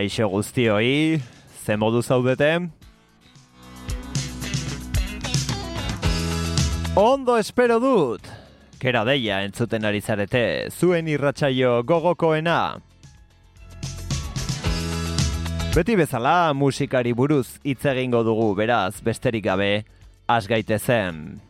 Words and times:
Kaixo 0.00 0.30
guztioi, 0.32 1.20
ze 1.60 1.74
modu 1.76 2.00
zaudete? 2.00 2.54
Ondo 6.96 7.36
espero 7.36 7.76
dut! 7.82 8.24
Kera 8.80 9.02
deia 9.04 9.42
entzuten 9.44 9.84
ari 9.84 10.00
zarete, 10.00 10.70
zuen 10.72 11.10
irratsaio 11.12 11.82
gogokoena. 11.84 12.80
Beti 15.76 15.98
bezala 16.00 16.54
musikari 16.56 17.12
buruz 17.12 17.58
hitz 17.60 17.84
egingo 17.92 18.24
dugu 18.24 18.54
beraz 18.56 19.02
besterik 19.04 19.44
gabe, 19.50 19.84
has 20.32 20.48
gaitezen. 20.48 21.42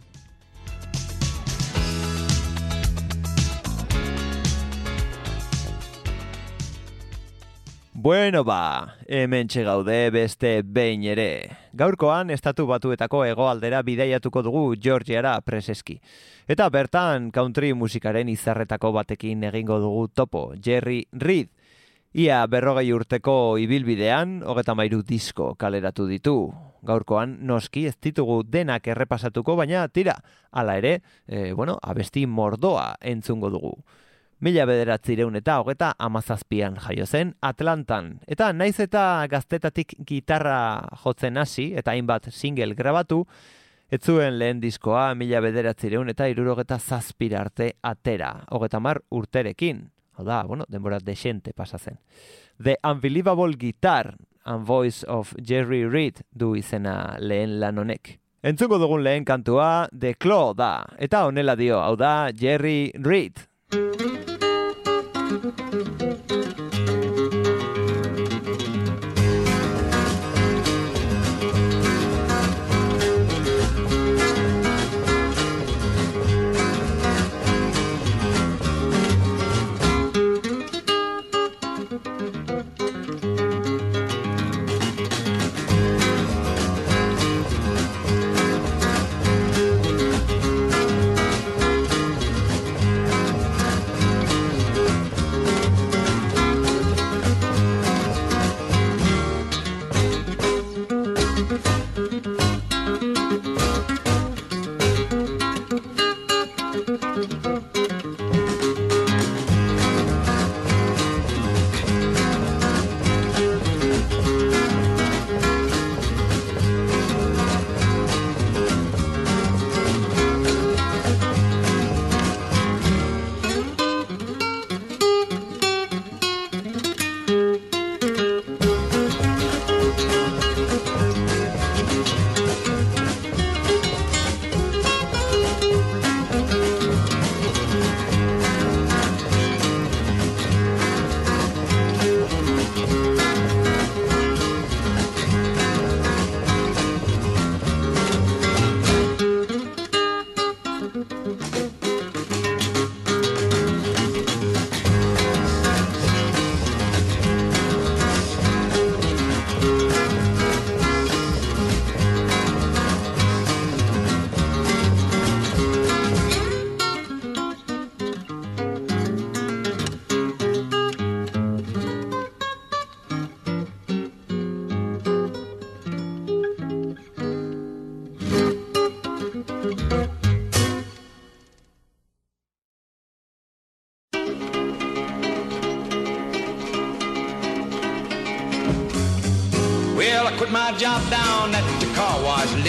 Bueno 8.02 8.44
ba, 8.44 8.96
hemen 9.08 9.46
gaude 9.52 10.10
beste 10.10 10.62
behin 10.64 11.02
ere. 11.04 11.50
Gaurkoan, 11.74 12.30
estatu 12.30 12.64
batuetako 12.64 13.26
hegoaldera 13.26 13.82
bidaiatuko 13.82 14.40
dugu 14.42 14.62
Georgiara 14.80 15.34
preseski. 15.42 15.98
Eta 16.48 16.70
bertan, 16.70 17.28
country 17.30 17.74
musikaren 17.74 18.30
izarretako 18.32 18.92
batekin 18.92 19.44
egingo 19.44 19.78
dugu 19.80 20.08
topo, 20.08 20.54
Jerry 20.56 21.08
Reed. 21.12 21.50
Ia 22.14 22.46
berrogei 22.46 22.90
urteko 22.90 23.58
ibilbidean, 23.60 24.40
hogeta 24.48 24.74
mairu 24.74 25.02
disko 25.02 25.54
kaleratu 25.60 26.08
ditu. 26.08 26.38
Gaurkoan, 26.80 27.36
noski 27.44 27.84
ez 27.84 27.98
ditugu 28.00 28.44
denak 28.48 28.88
errepasatuko, 28.88 29.60
baina 29.60 29.86
tira, 29.88 30.22
hala 30.50 30.78
ere, 30.80 31.02
e, 31.28 31.52
bueno, 31.52 31.76
abesti 31.82 32.24
mordoa 32.24 32.94
entzungo 33.02 33.50
dugu. 33.50 33.76
Mila 34.41 34.64
bederatzireun 34.64 35.34
eta 35.36 35.58
hogeta 35.60 35.91
amazazpian 36.00 36.78
jaio 36.80 37.05
zen 37.05 37.34
Atlantan. 37.44 38.14
Eta 38.24 38.47
naiz 38.56 38.78
eta 38.80 39.27
gaztetatik 39.28 39.92
gitarra 40.08 40.80
jotzen 41.02 41.36
hasi 41.36 41.66
eta 41.77 41.92
hainbat 41.92 42.30
single 42.32 42.72
grabatu, 42.78 43.27
ez 43.92 44.00
zuen 44.00 44.38
lehen 44.41 44.62
diskoa 44.62 45.10
mila 45.14 45.42
bederatzireun 45.44 46.08
eta 46.14 46.30
irurogeta 46.32 46.78
zazpira 46.78 47.42
arte 47.42 47.74
atera. 47.82 48.30
Hogeta 48.48 48.80
mar 48.80 49.02
urterekin. 49.10 49.82
Hau 50.16 50.24
da, 50.24 50.41
bueno, 50.48 50.64
denbora 50.72 51.02
desente 51.04 51.52
pasa 51.52 51.77
zen. 51.77 52.00
The 52.56 52.78
Unbelievable 52.82 53.58
Guitar 53.60 54.14
and 54.47 54.64
Voice 54.64 55.04
of 55.06 55.34
Jerry 55.36 55.84
Reed 55.84 56.25
du 56.32 56.54
izena 56.56 57.19
lehen 57.20 57.59
lan 57.60 57.76
honek. 57.76 58.16
Entzungo 58.41 58.81
dugun 58.81 59.04
lehen 59.04 59.28
kantua 59.28 59.91
The 59.93 60.14
Claw 60.14 60.54
da. 60.56 60.72
Eta 60.97 61.26
honela 61.28 61.59
dio, 61.60 61.76
hau 61.84 61.93
da 62.00 62.31
Jerry 62.32 62.91
Reed. 62.97 63.50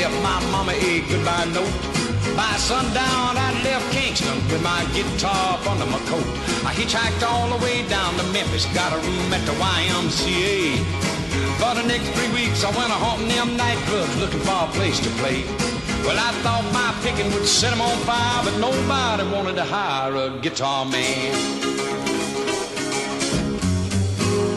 Left 0.02 0.24
my 0.24 0.42
mama 0.50 0.74
a 0.74 1.02
goodbye 1.02 1.46
note. 1.54 1.70
By 2.36 2.58
sundown, 2.58 3.38
I 3.38 3.54
left 3.64 3.86
Kingston 3.94 4.34
with 4.50 4.64
my 4.64 4.82
guitar 4.98 5.54
up 5.54 5.68
under 5.70 5.86
my 5.86 6.00
coat. 6.10 6.26
I 6.66 6.74
hitchhiked 6.74 7.22
all 7.22 7.56
the 7.56 7.64
way 7.64 7.88
down 7.88 8.16
to 8.18 8.24
Memphis, 8.34 8.66
got 8.74 8.94
a 8.94 8.98
room 8.98 9.32
at 9.32 9.46
the 9.46 9.54
YMCA. 9.62 10.82
For 11.62 11.76
the 11.78 11.86
next 11.86 12.10
three 12.18 12.34
weeks, 12.34 12.64
I 12.64 12.72
went 12.76 12.90
a 12.90 12.98
haunting 12.98 13.28
them 13.28 13.50
nightclubs 13.56 14.20
looking 14.20 14.40
for 14.40 14.66
a 14.66 14.72
place 14.74 15.00
to 15.02 15.10
play. 15.22 15.46
Well, 16.02 16.18
I 16.18 16.34
thought 16.42 16.66
my 16.74 16.90
picking 17.06 17.32
would 17.34 17.46
set 17.46 17.70
them 17.70 17.82
on 17.82 17.96
fire, 18.00 18.42
but 18.44 18.58
nobody 18.58 19.24
wanted 19.30 19.54
to 19.62 19.66
hire 19.66 20.16
a 20.16 20.30
guitar 20.40 20.84
man. 20.84 21.32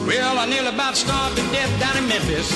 Well, 0.08 0.38
I 0.38 0.46
nearly 0.46 0.72
about 0.72 0.96
starved 0.96 1.36
to 1.36 1.42
death 1.52 1.72
down 1.78 1.98
in 1.98 2.08
Memphis. 2.08 2.48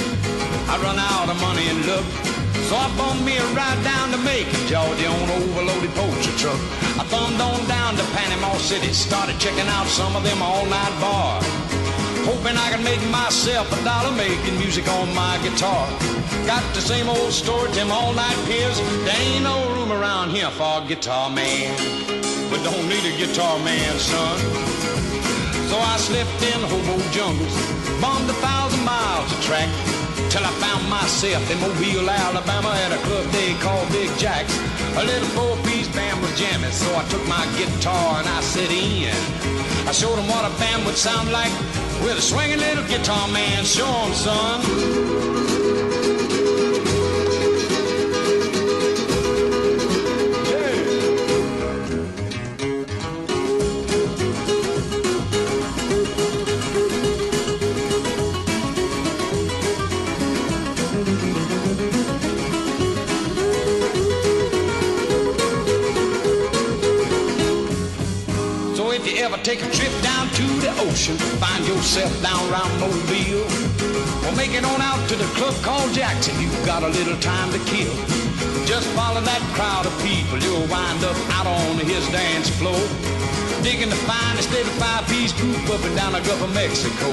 I 0.73 0.81
run 0.81 0.99
out 0.99 1.29
of 1.29 1.39
money 1.43 1.69
and 1.69 1.85
look. 1.85 2.28
So 2.69 2.77
I 2.77 2.85
bummed 2.99 3.25
me 3.25 3.35
a 3.35 3.47
ride 3.57 3.83
down 3.83 4.13
to 4.13 4.19
Macon, 4.19 4.61
Georgia 4.69 5.09
on 5.09 5.25
an 5.25 5.41
overloaded 5.41 5.89
poacher 5.97 6.37
truck. 6.37 6.61
I 7.01 7.05
thumbed 7.09 7.41
on 7.41 7.65
down 7.65 7.97
to 7.97 8.05
Panama 8.13 8.59
City, 8.59 8.93
started 8.93 9.41
checking 9.41 9.67
out 9.73 9.87
some 9.87 10.15
of 10.15 10.23
them 10.23 10.43
all-night 10.43 10.95
bars. 11.01 11.49
Hoping 12.29 12.61
I 12.61 12.69
could 12.69 12.85
make 12.85 13.01
myself 13.09 13.73
a 13.73 13.83
dollar 13.89 14.13
making 14.13 14.59
music 14.59 14.87
on 14.87 15.09
my 15.15 15.41
guitar. 15.41 15.89
Got 16.45 16.61
the 16.75 16.83
same 16.83 17.09
old 17.09 17.33
story, 17.33 17.73
them 17.73 17.91
all-night 17.91 18.37
peers. 18.45 18.77
There 19.09 19.17
ain't 19.17 19.45
no 19.45 19.73
room 19.73 19.91
around 19.91 20.37
here 20.37 20.51
for 20.51 20.85
a 20.85 20.87
guitar 20.87 21.31
man. 21.31 21.73
But 22.53 22.61
don't 22.69 22.85
need 22.85 23.05
a 23.09 23.17
guitar 23.17 23.57
man, 23.65 23.97
son. 23.97 24.37
So 25.73 25.81
I 25.81 25.97
slipped 25.97 26.43
in 26.53 26.61
hobo 26.69 27.01
jungles, 27.17 27.57
bombed 27.97 28.29
a 28.29 28.37
thousand 28.45 28.85
miles 28.85 29.33
of 29.33 29.41
track 29.41 29.73
till 30.31 30.45
I 30.45 30.53
found 30.61 30.89
myself 30.89 31.51
in 31.51 31.59
Mobile, 31.61 32.09
Alabama 32.09 32.71
at 32.85 32.93
a 32.93 33.01
club 33.07 33.25
they 33.33 33.55
call 33.65 33.85
Big 33.91 34.11
Jack's. 34.19 34.57
A 34.97 35.05
little 35.05 35.29
four-piece 35.37 35.89
band 35.89 36.21
was 36.21 36.33
jamming, 36.39 36.73
so 36.73 36.89
I 36.95 37.05
took 37.09 37.27
my 37.27 37.45
guitar 37.57 38.19
and 38.21 38.29
I 38.29 38.41
set 38.41 38.71
in. 38.71 39.15
I 39.89 39.93
showed 39.93 40.17
them 40.17 40.29
what 40.29 40.45
a 40.45 40.53
band 40.59 40.85
would 40.87 40.97
sound 40.97 41.33
like 41.33 41.53
with 42.03 42.19
a 42.19 42.23
swinging 42.23 42.59
little 42.59 42.85
guitar 42.85 43.27
man. 43.29 43.65
Show 43.65 43.89
'em, 43.89 44.13
son. 44.15 45.58
Take 69.43 69.63
a 69.63 69.71
trip 69.71 69.93
down 70.03 70.29
to 70.31 70.43
the 70.61 70.73
ocean, 70.81 71.17
find 71.39 71.67
yourself 71.67 72.11
down 72.23 72.41
around 72.51 72.71
Mobile, 72.81 73.47
or 74.27 74.33
make 74.37 74.53
it 74.53 74.65
on 74.65 74.81
out 74.81 75.09
to 75.09 75.17
the 75.17 75.25
club 75.37 75.55
called 75.63 75.93
Jackson, 75.93 76.35
you've 76.41 76.67
got 76.67 76.83
a 76.83 76.89
little 76.89 77.17
time 77.19 77.51
to 77.53 77.59
kill. 77.71 77.95
Just 78.67 78.89
follow 78.99 79.21
that 79.21 79.43
crowd 79.55 79.87
of 79.87 79.95
people, 80.03 80.39
you'll 80.39 80.67
wind 80.69 81.05
up 81.05 81.17
out 81.37 81.47
on 81.47 81.79
his 81.79 82.07
dance 82.09 82.49
floor, 82.49 82.79
digging 83.63 83.91
the 83.91 84.01
finest 84.07 84.49
five-piece 84.79 85.33
group 85.33 85.71
up 85.71 85.83
and 85.85 85.97
down 85.97 86.13
the 86.13 86.21
Gulf 86.21 86.43
of 86.43 86.55
Mexico. 86.55 87.11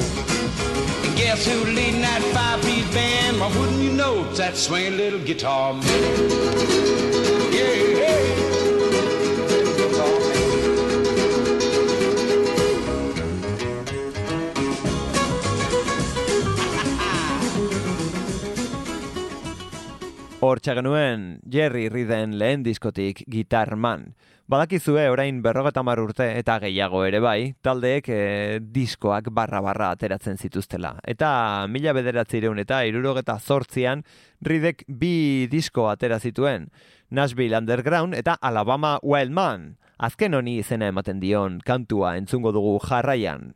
And 1.06 1.16
guess 1.18 1.46
who's 1.46 1.68
leading 1.74 2.02
that 2.02 2.22
five-piece 2.34 2.94
band? 2.94 3.40
Why 3.40 3.48
wouldn't 3.58 3.82
you 3.82 3.92
know 3.92 4.26
it's 4.30 4.38
that 4.40 4.58
swinging 4.58 4.98
little 4.98 5.20
guitar 5.20 5.74
man? 5.74 5.84
Yeah, 7.54 7.95
Hortxe 20.46 20.76
genuen 20.78 21.40
Jerry 21.50 21.88
Riden 21.90 22.36
lehen 22.38 22.62
diskotik 22.62 23.24
Gitarman. 23.32 24.12
Badakizue 24.46 25.08
orain 25.10 25.40
berrogeta 25.42 25.82
urte 25.82 26.28
eta 26.38 26.60
gehiago 26.60 27.02
ere 27.04 27.20
bai, 27.20 27.56
taldeek 27.64 28.10
eh, 28.10 28.60
diskoak 28.62 29.32
barra-barra 29.32 29.90
ateratzen 29.96 30.38
zituztela. 30.38 31.00
Eta 31.04 31.66
mila 31.68 31.94
bederatzireun 31.94 32.60
eta 32.60 32.84
irurogeta 32.86 33.40
zortzian 33.40 34.04
Ridek 34.42 34.86
bi 34.88 35.48
disko 35.50 35.90
atera 35.90 36.20
zituen, 36.20 36.70
Nashville 37.10 37.58
Underground 37.58 38.14
eta 38.14 38.38
Alabama 38.40 39.00
Wildman. 39.02 39.78
Azken 39.98 40.36
honi 40.36 40.60
izena 40.60 40.94
ematen 40.94 41.20
dion 41.20 41.60
kantua 41.66 42.18
entzungo 42.18 42.52
dugu 42.52 42.78
jarraian. 42.86 43.56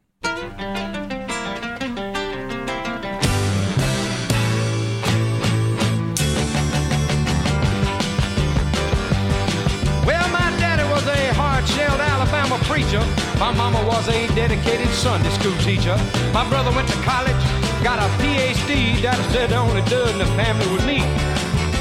My 13.40 13.52
mama 13.52 13.82
was 13.88 14.08
a 14.10 14.28
dedicated 14.36 14.90
Sunday 14.90 15.30
school 15.30 15.56
teacher. 15.64 15.96
My 16.34 16.48
brother 16.50 16.72
went 16.72 16.88
to 16.90 17.00
college, 17.08 17.40
got 17.84 17.98
a 17.98 18.08
PhD. 18.22 19.02
Daddy 19.02 19.24
said 19.32 19.50
the 19.50 19.58
only 19.58 19.82
dud 19.84 20.12
in 20.12 20.20
the 20.20 20.30
family 20.38 20.68
was 20.68 20.86
me. 20.86 21.00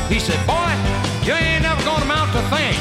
He 0.09 0.21
said, 0.21 0.39
boy, 0.47 0.71
you 1.27 1.35
ain't 1.35 1.63
never 1.63 1.83
gonna 1.85 2.05
amount 2.05 2.33
to 2.33 2.39
a 2.39 2.49
thing. 2.55 2.79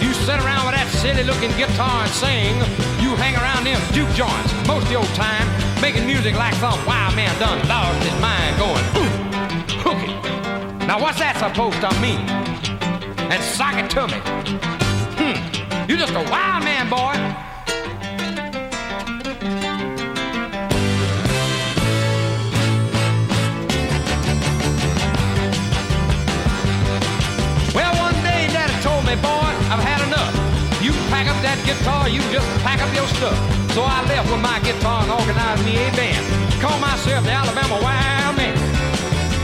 You 0.00 0.14
sit 0.14 0.38
around 0.40 0.64
with 0.64 0.76
that 0.78 0.88
silly-looking 1.02 1.52
guitar 1.58 2.06
and 2.06 2.12
sing. 2.14 2.54
You 3.02 3.16
hang 3.16 3.34
around 3.36 3.66
them 3.66 3.80
juke 3.92 4.14
joints 4.14 4.54
most 4.66 4.86
of 4.86 4.92
your 4.92 5.04
time, 5.18 5.44
making 5.82 6.06
music 6.06 6.34
like 6.36 6.54
some 6.54 6.78
wild 6.86 7.16
man 7.16 7.34
done 7.38 7.60
lost 7.68 7.98
his 8.00 8.16
mind 8.22 8.54
going, 8.56 8.84
ooh, 8.96 9.12
hooky. 9.82 10.14
Now 10.86 11.02
what's 11.02 11.18
that 11.18 11.36
supposed 11.36 11.80
to 11.82 11.90
mean? 12.00 12.24
and 13.30 13.42
sock 13.42 13.74
it 13.76 13.90
to 13.90 14.06
me. 14.06 14.20
Hmm, 15.18 15.90
you 15.90 15.96
just 15.96 16.12
a 16.12 16.22
wild 16.30 16.62
man, 16.64 16.88
boy. 16.88 17.53
Guitar, 31.78 32.08
you 32.08 32.20
just 32.30 32.46
pack 32.62 32.80
up 32.80 32.92
your 32.94 33.06
stuff. 33.18 33.36
So 33.74 33.82
I 33.82 34.06
left 34.06 34.30
with 34.30 34.40
my 34.40 34.58
guitar 34.60 35.02
and 35.02 35.10
organized 35.10 35.64
me 35.64 35.74
a 35.74 35.90
band. 35.98 36.22
Call 36.62 36.78
myself 36.78 37.24
the 37.24 37.32
Alabama 37.32 37.78
Wild 37.82 38.36
Man. 38.36 38.56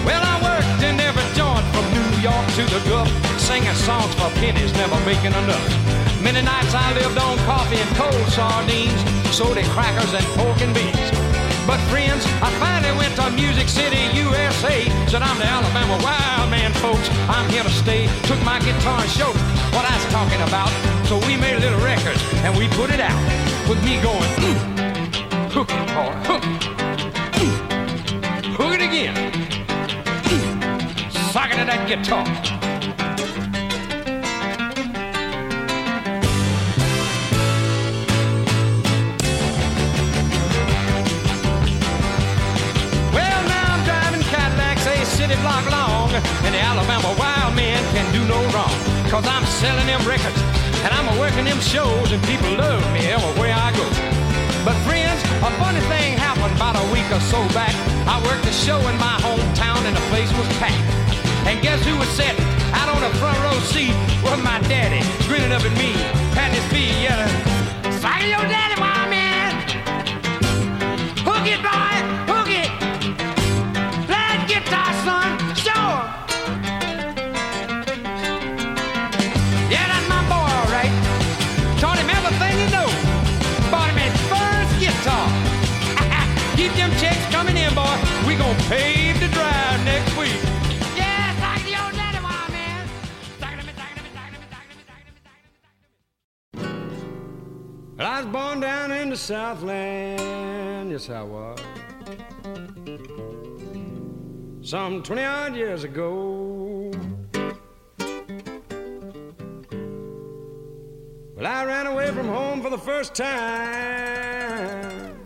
Well, 0.07 0.23
I 0.23 0.37
worked 0.39 0.83
in 0.83 1.01
every 1.01 1.27
joint 1.35 1.65
from 1.75 1.85
New 1.91 2.11
York 2.23 2.47
to 2.57 2.63
the 2.71 2.81
Gulf, 2.89 3.11
singing 3.41 3.75
songs 3.75 4.15
for 4.15 4.31
pennies, 4.39 4.73
never 4.75 4.99
making 5.05 5.35
enough. 5.35 5.67
Many 6.23 6.43
nights 6.43 6.75
I 6.75 6.95
lived 6.95 7.19
on 7.19 7.37
coffee 7.51 7.81
and 7.81 7.91
cold 7.97 8.27
sardines, 8.31 9.01
soda 9.35 9.65
crackers 9.75 10.15
and 10.15 10.25
pork 10.39 10.61
and 10.63 10.75
beans. 10.75 11.10
But 11.67 11.79
friends, 11.91 12.25
I 12.43 12.51
finally 12.59 12.97
went 12.97 13.17
to 13.17 13.31
Music 13.31 13.69
City, 13.69 14.01
USA. 14.17 14.85
Said 15.07 15.23
I'm 15.23 15.39
the 15.39 15.47
Alabama 15.47 15.99
wild 16.03 16.51
man, 16.51 16.73
folks. 16.75 17.09
I'm 17.29 17.49
here 17.51 17.63
to 17.63 17.71
stay. 17.71 18.09
Took 18.25 18.43
my 18.45 18.59
guitar 18.61 19.01
and 19.01 19.11
showed 19.11 19.37
what 19.75 19.85
I 19.85 19.95
was 19.95 20.07
talking 20.13 20.43
about. 20.49 20.71
So 21.07 21.19
we 21.27 21.37
made 21.37 21.57
a 21.57 21.61
little 21.61 21.81
record 21.81 22.19
and 22.45 22.57
we 22.57 22.69
put 22.69 22.91
it 22.91 23.01
out 23.01 23.21
with 23.69 23.83
me 23.85 24.01
going, 24.03 24.31
ooh, 24.45 24.61
hook 25.55 25.71
it, 25.71 25.87
boy, 25.95 26.13
hook, 26.29 26.45
ooh, 27.43 27.57
hook 28.57 28.75
it 28.75 28.83
again 28.83 29.41
socket 31.33 31.61
of 31.61 31.67
that 31.69 31.87
guitar. 31.87 32.60
And 46.45 46.55
the 46.55 46.61
Alabama 46.61 47.15
wild 47.19 47.55
man 47.55 47.81
can 47.95 48.07
do 48.13 48.23
no 48.27 48.39
wrong. 48.55 48.75
Cause 49.11 49.27
I'm 49.27 49.45
selling 49.61 49.87
them 49.87 50.03
records, 50.07 50.41
and 50.85 50.91
I'm 50.95 51.09
working 51.19 51.45
them 51.45 51.61
shows, 51.61 52.13
and 52.13 52.23
people 52.25 52.51
love 52.57 52.83
me 52.93 53.07
everywhere 53.07 53.55
I 53.55 53.71
go. 53.77 53.87
But 54.65 54.77
friends, 54.85 55.21
a 55.41 55.51
funny 55.57 55.81
thing 55.89 56.19
happened 56.21 56.55
about 56.57 56.77
a 56.77 56.85
week 56.93 57.09
or 57.11 57.21
so 57.33 57.41
back. 57.57 57.73
I 58.05 58.21
worked 58.29 58.45
a 58.45 58.53
show 58.53 58.77
in 58.77 58.97
my 59.01 59.17
hometown 59.25 59.81
and 59.89 59.97
the 59.97 60.05
place 60.13 60.31
was 60.37 60.47
packed. 60.61 60.85
And 61.49 61.61
guess 61.63 61.83
who 61.87 61.97
was 61.97 62.09
sitting 62.11 62.45
out 62.77 62.89
on 62.93 63.01
the 63.01 63.13
front 63.19 63.39
row 63.41 63.59
seat 63.61 63.95
was 64.23 64.39
my 64.45 64.61
daddy, 64.69 65.01
grinning 65.27 65.53
up 65.53 65.65
at 65.65 65.73
me, 65.81 65.93
patting 66.37 66.61
his 66.61 66.67
feet, 66.69 66.93
yelling, 67.01 67.33
Sock 68.01 68.21
your 68.21 68.45
daddy, 68.53 68.77
wild 68.81 69.09
man! 69.09 69.51
Hook 71.25 71.47
it, 71.49 71.61
boy! 71.65 71.97
Hook 72.31 72.51
it! 72.53 72.71
Play 74.07 74.33
guitar, 74.47 74.93
son! 75.05 75.50
to 99.11 99.17
Southland, 99.17 100.93
yes 100.93 101.11
I 101.11 101.23
was. 101.23 101.59
Some 104.63 105.03
20 105.03 105.25
odd 105.25 105.57
years 105.57 105.83
ago. 105.83 106.93
Well, 111.35 111.47
I 111.47 111.65
ran 111.65 111.89
away 111.89 112.13
from 112.13 112.29
home 112.29 112.63
for 112.63 112.71
the 112.71 112.79
first 112.79 113.17
time. 113.17 115.19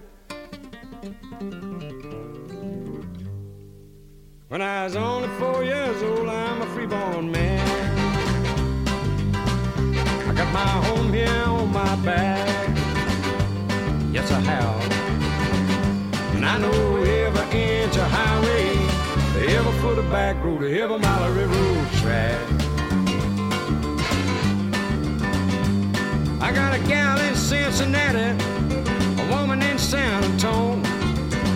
When 4.49 4.63
I 4.63 4.85
was 4.85 4.97
only 4.97 5.29
four 5.39 5.63
years 5.63 6.03
old, 6.03 6.27
I'm 6.27 6.63
a 6.63 6.67
freeborn 6.69 7.31
man. 7.31 7.61
I 10.27 10.33
got 10.33 10.51
my 10.55 10.67
home 10.87 11.13
here 11.13 11.29
on 11.29 11.71
my 11.71 11.97
back. 11.97 12.74
Yes, 14.15 14.31
I 14.31 14.39
have. 14.43 16.37
And 16.37 16.47
I 16.47 16.57
know 16.59 16.71
every 17.03 17.61
inch 17.61 17.97
of 17.97 18.09
highway, 18.09 18.77
every 19.53 19.73
foot 19.81 19.99
of 19.99 20.09
back 20.09 20.37
road, 20.45 20.63
every 20.63 20.99
mile 21.01 21.25
of 21.25 21.37
railroad 21.37 21.89
track. 21.99 22.39
I 26.41 26.53
got 26.53 26.79
a 26.79 26.81
gal 26.87 27.19
in 27.23 27.35
Cincinnati, 27.35 28.41
a 29.21 29.27
woman 29.35 29.61
in 29.63 29.79
San 29.79 30.23
Antonio. 30.23 30.81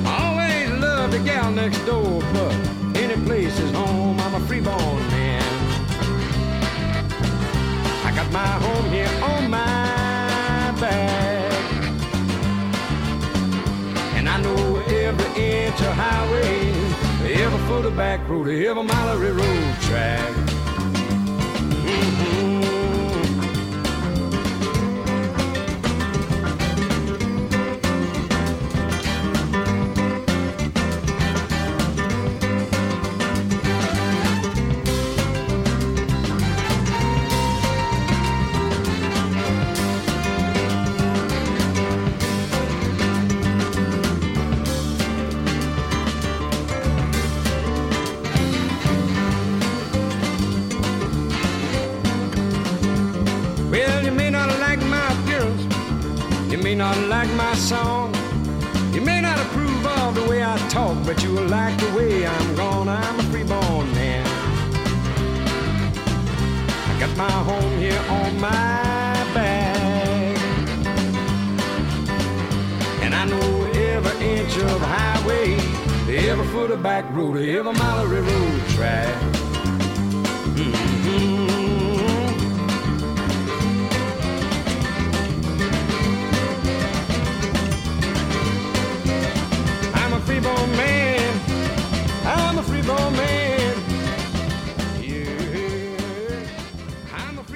I 0.05 0.15
always 0.27 0.83
loved 0.83 1.13
the 1.13 1.21
gal 1.21 1.53
next 1.53 1.79
door, 1.87 2.21
but 2.33 2.53
any 2.97 3.25
place 3.25 3.57
is 3.61 3.71
home. 3.71 4.19
I'm 4.19 4.35
a 4.35 4.41
freeborn 4.49 4.99
man. 5.15 5.45
I 8.05 8.11
got 8.17 8.33
my 8.33 8.51
home 8.65 8.91
here 8.91 9.23
on 9.23 9.49
my 9.49 10.81
back. 10.81 11.18
Every 15.09 15.43
inch 15.43 15.81
of 15.81 15.95
highway, 15.95 16.71
every 17.43 17.59
foot 17.67 17.87
of 17.87 17.97
back 17.97 18.21
road, 18.29 18.49
every 18.49 18.83
mile 18.83 19.09
of 19.09 19.21
railroad 19.23 19.75
track. 19.81 20.35
Mhm. 21.87 22.28
But 61.09 61.23
you 61.23 61.33
will 61.33 61.47
like 61.47 61.75
the 61.79 61.91
way 61.97 62.27
I'm 62.27 62.55
gone. 62.55 62.87
I'm 62.87 63.19
a 63.19 63.23
freeborn 63.33 63.91
man. 63.95 64.27
I 66.91 67.01
got 67.01 67.17
my 67.17 67.31
home 67.51 67.79
here 67.79 68.03
on 68.11 68.39
my 68.39 69.15
back, 69.33 70.37
and 73.01 73.15
I 73.15 73.25
know 73.25 73.49
every 73.73 74.17
inch 74.37 74.55
of 74.59 74.81
highway, 74.83 75.55
every 76.29 76.47
foot 76.49 76.71
of 76.73 76.83
back 76.83 77.07
road, 77.17 77.39
every 77.39 77.73
mile 77.73 78.05
of 78.05 78.11
railroad 78.11 78.61
track. 78.77 79.17
Mhm. 80.59 81.38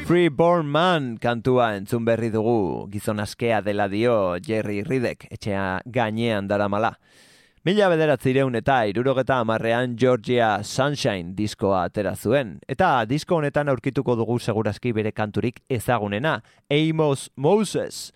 Freeborn 0.07 0.67
Man 0.67 1.17
kantua 1.23 1.73
entzun 1.77 2.05
berri 2.05 2.29
dugu, 2.33 2.89
gizon 2.91 3.21
askea 3.23 3.61
dela 3.63 3.87
dio 3.89 4.37
Jerry 4.43 4.83
Ridek, 4.83 5.29
etxea 5.31 5.81
gainean 5.87 6.49
daramala. 6.51 6.91
Mila 7.63 7.87
bederatzireun 7.93 8.59
eta 8.59 8.81
irurogeta 8.91 9.39
amarrean 9.39 9.95
Georgia 9.97 10.65
Sunshine 10.67 11.37
diskoa 11.39 11.85
atera 11.87 12.17
zuen. 12.17 12.57
Eta 12.67 13.05
disko 13.07 13.39
honetan 13.39 13.71
aurkituko 13.71 14.17
dugu 14.19 14.41
segurazki 14.41 14.93
bere 14.93 15.13
kanturik 15.13 15.63
ezagunena, 15.71 16.41
Amos 16.69 17.31
Moses. 17.37 18.11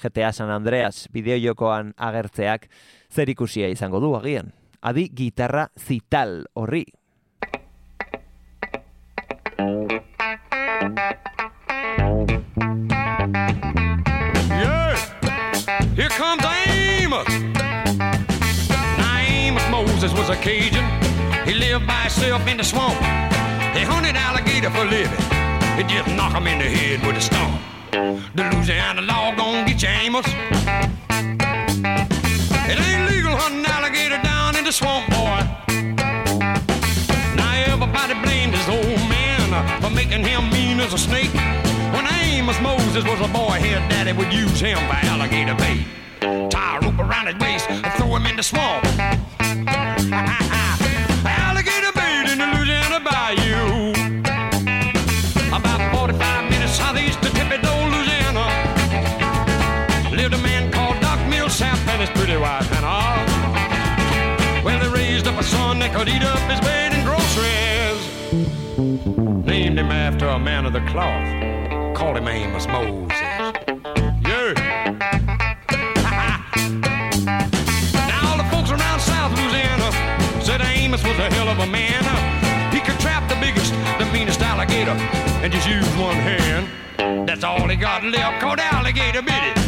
GTA 0.00 0.32
San 0.32 0.50
Andreas 0.52 1.08
bideojokoan 1.12 1.94
agertzeak 1.96 2.68
zer 3.10 3.32
ikusia 3.32 3.68
izango 3.72 4.00
du 4.00 4.14
agian. 4.16 4.52
Adi 4.82 5.08
gitarra 5.16 5.70
zital 5.78 6.44
horri. 6.54 6.84
Yeah, 10.80 10.96
here 15.94 16.08
comes 16.08 16.42
Amos. 16.42 17.28
Now 18.96 19.70
Moses 19.70 20.10
was 20.14 20.30
a 20.30 20.36
Cajun. 20.36 20.82
He 21.44 21.52
lived 21.52 21.86
by 21.86 22.04
himself 22.04 22.46
in 22.46 22.56
the 22.56 22.64
swamp. 22.64 22.98
He 23.76 23.82
hunted 23.82 24.16
alligator 24.16 24.70
for 24.70 24.84
a 24.84 24.88
living. 24.88 25.20
He 25.76 25.82
just 25.84 26.08
knock 26.16 26.32
him 26.32 26.46
in 26.46 26.58
the 26.58 26.64
head 26.64 27.06
with 27.06 27.16
a 27.16 27.20
stump. 27.20 27.60
The 28.34 28.44
Louisiana 28.50 29.02
law 29.02 29.34
gon' 29.36 29.66
get 29.66 29.82
you, 29.82 29.88
Amos. 29.88 30.24
It 32.70 32.80
ain't 32.80 33.10
legal 33.10 33.36
hunting 33.36 33.66
alligator 33.66 34.18
down 34.22 34.56
in 34.56 34.64
the 34.64 34.72
swamp, 34.72 35.09
for 39.80 39.90
making 39.90 40.24
him 40.24 40.50
mean 40.50 40.80
as 40.80 40.92
a 40.92 40.98
snake. 40.98 41.32
When 41.94 42.06
Amos 42.06 42.60
Moses 42.60 43.04
was 43.04 43.20
a 43.20 43.28
boy, 43.32 43.58
his 43.58 43.80
daddy 43.90 44.12
would 44.12 44.32
use 44.32 44.60
him 44.60 44.78
for 44.88 44.98
alligator 45.06 45.54
bait. 45.54 45.86
Tie 46.50 46.76
a 46.76 46.80
rope 46.80 46.98
around 46.98 47.26
his 47.26 47.36
waist 47.36 47.68
and 47.70 47.92
throw 47.94 48.14
him 48.16 48.26
in 48.26 48.36
the 48.36 48.42
swamp. 48.42 48.84
alligator 51.26 51.92
bait 51.92 52.30
in 52.32 52.38
the 52.38 52.46
Louisiana 52.54 53.00
bayou. 53.00 53.92
About 55.54 55.80
45 55.96 56.50
minutes 56.50 56.74
southeast 56.74 57.18
of 57.24 57.32
Thibodaux, 57.32 57.90
Louisiana. 57.92 58.46
Lived 60.14 60.34
a 60.34 60.38
man 60.38 60.70
called 60.72 61.00
Doc 61.00 61.18
Millsap 61.28 61.78
and 61.88 62.00
his 62.00 62.10
pretty 62.10 62.36
wife 62.36 62.68
Hannah. 62.68 63.26
Well, 64.64 64.78
they 64.78 64.88
raised 64.88 65.26
up 65.26 65.38
a 65.38 65.42
son 65.42 65.78
that 65.80 65.94
could 65.94 66.08
eat 66.08 66.22
up 66.22 66.38
his 66.50 66.60
bait. 66.60 66.89
Named 69.70 69.86
him 69.86 69.92
after 69.92 70.26
a 70.26 70.36
man 70.36 70.66
of 70.66 70.72
the 70.72 70.80
cloth. 70.90 71.94
Called 71.94 72.16
him 72.16 72.26
Amos 72.26 72.66
Moses. 72.66 73.16
Yeah. 74.26 74.50
now 78.10 78.26
all 78.26 78.34
the 78.36 78.42
folks 78.50 78.72
around 78.72 78.98
South 78.98 79.30
Louisiana 79.38 79.92
said 80.42 80.60
Amos 80.60 81.04
was 81.04 81.16
a 81.20 81.30
hell 81.34 81.48
of 81.48 81.60
a 81.60 81.68
man. 81.68 82.02
He 82.74 82.80
could 82.80 82.98
trap 82.98 83.28
the 83.28 83.36
biggest, 83.36 83.72
the 84.00 84.06
meanest 84.12 84.40
alligator 84.40 84.90
and 84.90 85.52
just 85.52 85.68
use 85.68 85.86
one 85.96 86.16
hand. 86.16 86.66
That's 87.28 87.44
all 87.44 87.68
he 87.68 87.76
got 87.76 88.02
left, 88.02 88.40
called 88.40 88.58
alligator 88.58 89.22
bit. 89.22 89.56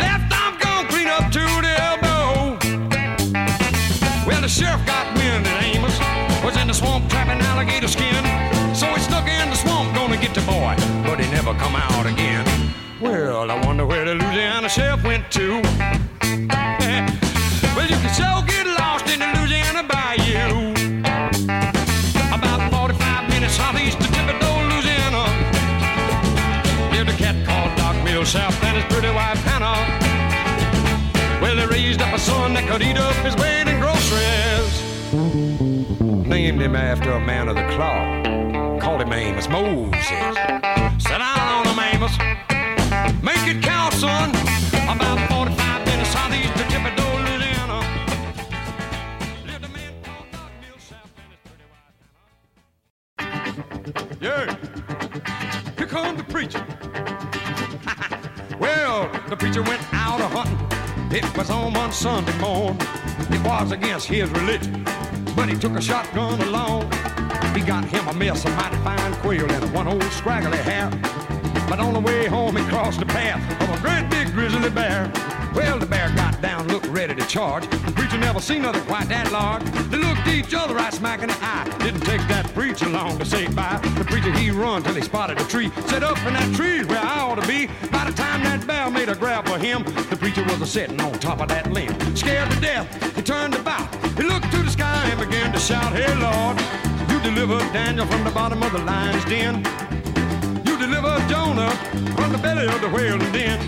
Left 0.00 0.32
arm 0.32 0.56
gone 0.58 0.86
clean 0.88 1.08
up 1.08 1.30
to 1.30 1.44
the 1.60 1.76
elbow. 1.78 2.56
Well, 4.26 4.40
the 4.40 4.48
sheriff 4.48 4.82
got 4.86 5.14
wind 5.14 5.44
that 5.44 5.62
Amos 5.62 5.98
was 6.42 6.56
in 6.56 6.68
the 6.68 6.74
swamp 6.74 7.10
trapping 7.10 7.49
never 11.52 11.64
come 11.64 11.74
out 11.76 12.06
again. 12.06 12.44
Well, 13.00 13.50
I 13.50 13.66
wonder 13.66 13.86
where 13.86 14.04
the 14.04 14.14
Louisiana 14.14 14.68
sheriff 14.68 15.02
went 15.04 15.30
to. 15.32 15.60
well, 17.74 17.88
you 17.88 17.96
can 17.96 18.14
so 18.14 18.42
get 18.46 18.66
lost 18.78 19.08
in 19.08 19.18
the 19.20 19.26
Louisiana 19.36 19.82
bayou. 19.82 20.72
About 22.32 22.70
45 22.70 23.28
minutes 23.30 23.54
southeast 23.54 23.98
of 23.98 24.06
Thibodaux, 24.06 24.68
Louisiana. 24.70 25.24
Lived 26.92 27.10
a 27.10 27.16
cat 27.16 27.36
called 27.46 27.76
Doc 27.76 27.96
Millsap 28.04 28.52
and 28.64 28.76
his 28.76 28.84
pretty 28.92 29.12
wife 29.12 29.38
Hannah. 29.44 29.80
Well, 31.40 31.56
they 31.56 31.66
raised 31.66 32.00
up 32.02 32.14
a 32.14 32.18
son 32.18 32.54
that 32.54 32.68
could 32.68 32.82
eat 32.82 32.98
up 32.98 33.14
his 33.24 33.34
weight 33.36 33.66
in 33.66 33.80
groceries. 33.80 34.82
Named 36.26 36.60
him 36.60 36.76
after 36.76 37.12
a 37.12 37.20
man 37.20 37.48
of 37.48 37.56
the 37.56 37.66
cloth. 37.74 38.19
Charlie 39.00 39.32
Mamus, 39.32 39.48
Moses. 39.48 40.06
Sit 41.02 41.18
down 41.18 41.66
on 41.66 41.74
Mamus. 41.74 42.18
Make 43.22 43.46
it 43.46 43.62
count, 43.62 43.94
son. 43.94 44.30
About 44.88 45.30
45 45.30 45.86
minutes 45.86 46.10
southeast 46.10 46.48
of 46.50 46.66
Thibodaux, 46.66 47.14
Louisiana. 47.24 47.78
Yeah, 54.20 54.54
here 55.78 55.86
comes 55.86 56.18
the 56.18 56.24
preacher. 56.24 56.62
well, 58.58 59.10
the 59.30 59.36
preacher 59.36 59.62
went 59.62 59.82
out 59.94 60.20
a 60.20 60.28
hunting. 60.28 61.16
It 61.16 61.24
was 61.38 61.48
on 61.48 61.72
one 61.72 61.92
Sunday 61.92 62.36
morning. 62.38 62.76
It 63.30 63.42
was 63.46 63.72
against 63.72 64.08
his 64.08 64.28
religion, 64.30 64.84
but 65.34 65.48
he 65.48 65.56
took 65.56 65.72
a 65.72 65.80
shotgun 65.80 66.38
along. 66.42 67.09
He 67.54 67.62
got 67.62 67.84
him 67.84 68.06
a 68.08 68.14
mess 68.14 68.44
of 68.44 68.56
mighty 68.56 68.76
fine 68.78 69.14
quail 69.14 69.50
and 69.50 69.74
one 69.74 69.88
old 69.88 70.02
scraggly 70.12 70.58
hat. 70.58 70.90
But 71.68 71.80
on 71.80 71.94
the 71.94 72.00
way 72.00 72.26
home, 72.26 72.56
he 72.56 72.64
crossed 72.64 73.00
the 73.00 73.06
path 73.06 73.40
of 73.62 73.68
a 73.76 73.80
great 73.80 74.08
big 74.10 74.32
grizzly 74.32 74.70
bear. 74.70 75.10
Well, 75.54 75.78
the 75.78 75.86
bear 75.86 76.12
got 76.14 76.40
down, 76.40 76.68
looked 76.68 76.86
ready 76.86 77.14
to 77.14 77.26
charge. 77.26 77.68
The 77.68 77.92
preacher 77.92 78.18
never 78.18 78.40
seen 78.40 78.62
nothing 78.62 78.84
quite 78.84 79.08
that 79.08 79.32
large. 79.32 79.64
They 79.90 79.98
looked 79.98 80.26
each 80.28 80.54
other 80.54 80.74
right 80.74 80.92
smack 80.92 81.22
in 81.22 81.28
the 81.28 81.36
eye. 81.40 81.64
Didn't 81.80 82.02
take 82.02 82.20
that 82.28 82.52
preacher 82.54 82.88
long 82.88 83.18
to 83.18 83.24
say 83.24 83.48
bye. 83.48 83.80
The 83.98 84.04
preacher, 84.04 84.32
he 84.32 84.50
run 84.50 84.82
till 84.82 84.94
he 84.94 85.02
spotted 85.02 85.40
a 85.40 85.44
tree. 85.44 85.70
Said 85.86 86.04
up 86.04 86.18
in 86.18 86.34
that 86.34 86.54
tree 86.54 86.84
where 86.84 87.00
I 87.00 87.20
ought 87.20 87.40
to 87.40 87.46
be. 87.48 87.66
By 87.90 88.04
the 88.04 88.12
time 88.12 88.44
that 88.44 88.64
bear 88.66 88.90
made 88.90 89.08
a 89.08 89.14
grab 89.14 89.46
for 89.48 89.58
him, 89.58 89.82
the 90.08 90.16
preacher 90.16 90.44
was 90.44 90.60
a 90.60 90.66
sitting 90.66 91.00
on 91.00 91.18
top 91.18 91.40
of 91.40 91.48
that 91.48 91.72
limb. 91.72 91.94
Scared 92.16 92.50
to 92.50 92.60
death, 92.60 93.16
he 93.16 93.22
turned 93.22 93.54
about. 93.54 93.92
He 94.16 94.22
looked 94.22 94.50
to 94.52 94.62
the 94.62 94.70
sky 94.70 95.08
and 95.10 95.18
began 95.18 95.52
to 95.52 95.58
shout, 95.58 95.92
Hey, 95.92 96.14
Lord, 96.14 96.58
you 97.22 97.34
delivered 97.34 97.72
Daniel 97.72 98.06
from 98.06 98.24
the 98.24 98.30
bottom 98.30 98.62
of 98.62 98.72
the 98.72 98.78
lion's 98.78 99.24
den. 99.24 99.56
You 100.66 100.78
delivered 100.78 101.28
Jonah 101.28 101.70
from 102.16 102.32
the 102.32 102.38
belly 102.38 102.66
of 102.66 102.80
the 102.80 102.88
whale's 102.88 103.22
den 103.32 103.58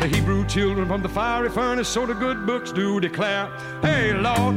the 0.00 0.08
Hebrew 0.08 0.44
children 0.46 0.86
from 0.86 1.00
the 1.02 1.08
fiery 1.08 1.48
furnace, 1.48 1.88
so 1.88 2.04
the 2.04 2.12
good 2.12 2.44
books 2.44 2.72
do 2.72 3.00
declare. 3.00 3.46
Hey, 3.80 4.12
Lord, 4.12 4.56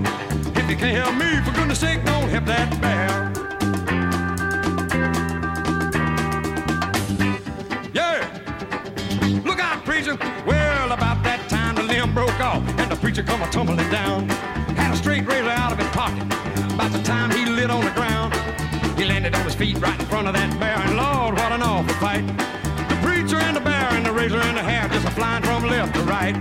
if 0.57 0.69
you 0.69 0.75
can't 0.75 0.97
help 0.97 1.15
me, 1.15 1.41
for 1.45 1.57
goodness 1.57 1.79
sake, 1.79 2.03
don't 2.03 2.27
help 2.27 2.45
that 2.45 2.81
bear. 2.81 3.31
Yeah, 7.93 9.41
look 9.45 9.59
out, 9.59 9.85
preacher. 9.85 10.17
Well, 10.45 10.91
about 10.91 11.23
that 11.23 11.47
time 11.47 11.75
the 11.75 11.83
limb 11.83 12.13
broke 12.13 12.39
off, 12.41 12.61
and 12.77 12.91
the 12.91 12.97
preacher 12.97 13.23
come 13.23 13.41
a 13.41 13.49
tumbling 13.49 13.89
down. 13.89 14.27
Straight 15.07 15.25
razor 15.25 15.49
out 15.51 15.71
of 15.71 15.77
his 15.79 15.87
pocket. 15.91 16.21
About 16.73 16.91
the 16.91 17.01
time 17.01 17.31
he 17.31 17.45
lit 17.45 17.69
on 17.71 17.85
the 17.85 17.91
ground, 17.91 18.35
he 18.99 19.05
landed 19.05 19.33
on 19.35 19.45
his 19.45 19.55
feet 19.55 19.77
right 19.79 19.97
in 19.97 20.05
front 20.07 20.27
of 20.27 20.33
that 20.33 20.59
bear, 20.59 20.75
and 20.75 20.97
Lord, 20.97 21.35
what 21.35 21.53
an 21.53 21.61
awful 21.61 21.95
fight 21.95 22.27
The 22.89 22.99
preacher 23.01 23.37
and 23.37 23.55
the 23.55 23.61
bear 23.61 23.87
and 23.93 24.05
the 24.05 24.11
razor 24.11 24.35
and 24.35 24.57
the 24.57 24.61
hair 24.61 24.85
just 24.89 25.07
a 25.07 25.11
flying 25.11 25.43
from 25.43 25.63
left 25.63 25.95
to 25.95 26.01
right. 26.01 26.35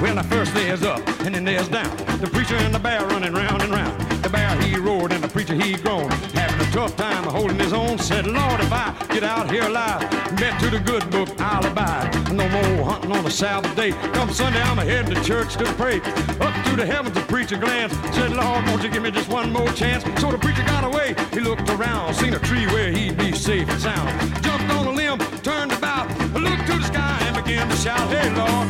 Well, 0.00 0.14
now 0.14 0.22
first 0.22 0.54
there's 0.54 0.82
up 0.82 1.06
and 1.26 1.34
then 1.34 1.44
there's 1.44 1.68
down. 1.68 1.94
The 2.18 2.30
preacher 2.32 2.56
and 2.56 2.74
the 2.74 2.78
bear 2.78 3.04
running 3.06 3.34
round 3.34 3.60
and 3.60 3.70
round. 3.70 4.00
The 4.24 4.30
bear 4.30 4.48
he 4.62 4.78
roared 4.78 5.12
and 5.12 5.22
the 5.22 5.28
preacher 5.28 5.54
he 5.54 5.74
groaned, 5.74 6.14
having 6.32 6.55
tough 6.76 6.94
time 6.94 7.24
holding 7.24 7.58
his 7.58 7.72
own. 7.72 7.96
Said, 7.98 8.26
Lord, 8.26 8.60
if 8.60 8.70
I 8.70 8.94
get 9.08 9.22
out 9.22 9.50
here 9.50 9.64
alive, 9.64 10.02
bet 10.36 10.60
to 10.60 10.68
the 10.68 10.78
good 10.78 11.10
book 11.10 11.30
I'll 11.40 11.64
abide. 11.64 12.12
No 12.30 12.46
more 12.50 12.84
hunting 12.84 13.12
on 13.12 13.24
a 13.24 13.30
Sabbath 13.30 13.74
day. 13.74 13.92
Come 14.12 14.30
Sunday, 14.30 14.60
I'm 14.60 14.76
heading 14.76 15.14
to 15.14 15.24
church 15.24 15.56
to 15.56 15.64
pray. 15.80 16.02
Up 16.38 16.54
to 16.66 16.76
the 16.76 16.84
heavens, 16.84 17.14
the 17.14 17.22
preacher 17.22 17.56
glanced. 17.56 17.96
Said, 18.14 18.32
Lord, 18.32 18.66
won't 18.66 18.82
you 18.82 18.90
give 18.90 19.02
me 19.02 19.10
just 19.10 19.30
one 19.30 19.50
more 19.54 19.72
chance? 19.72 20.04
So 20.20 20.30
the 20.30 20.36
preacher 20.36 20.64
got 20.64 20.84
away. 20.84 21.14
He 21.32 21.40
looked 21.40 21.70
around, 21.70 22.12
seen 22.14 22.34
a 22.34 22.38
tree 22.40 22.66
where 22.66 22.90
he'd 22.90 23.16
be 23.16 23.32
safe 23.32 23.70
and 23.70 23.80
sound. 23.80 24.10
Jumped 24.44 24.70
on 24.70 24.86
a 24.86 24.92
limb, 24.92 25.18
turned 25.40 25.72
about, 25.72 26.06
looked 26.34 26.66
to 26.66 26.76
the 26.76 26.84
sky 26.84 27.16
and 27.22 27.42
began 27.42 27.70
to 27.70 27.76
shout, 27.76 28.06
Hey, 28.10 28.28
Lord, 28.36 28.68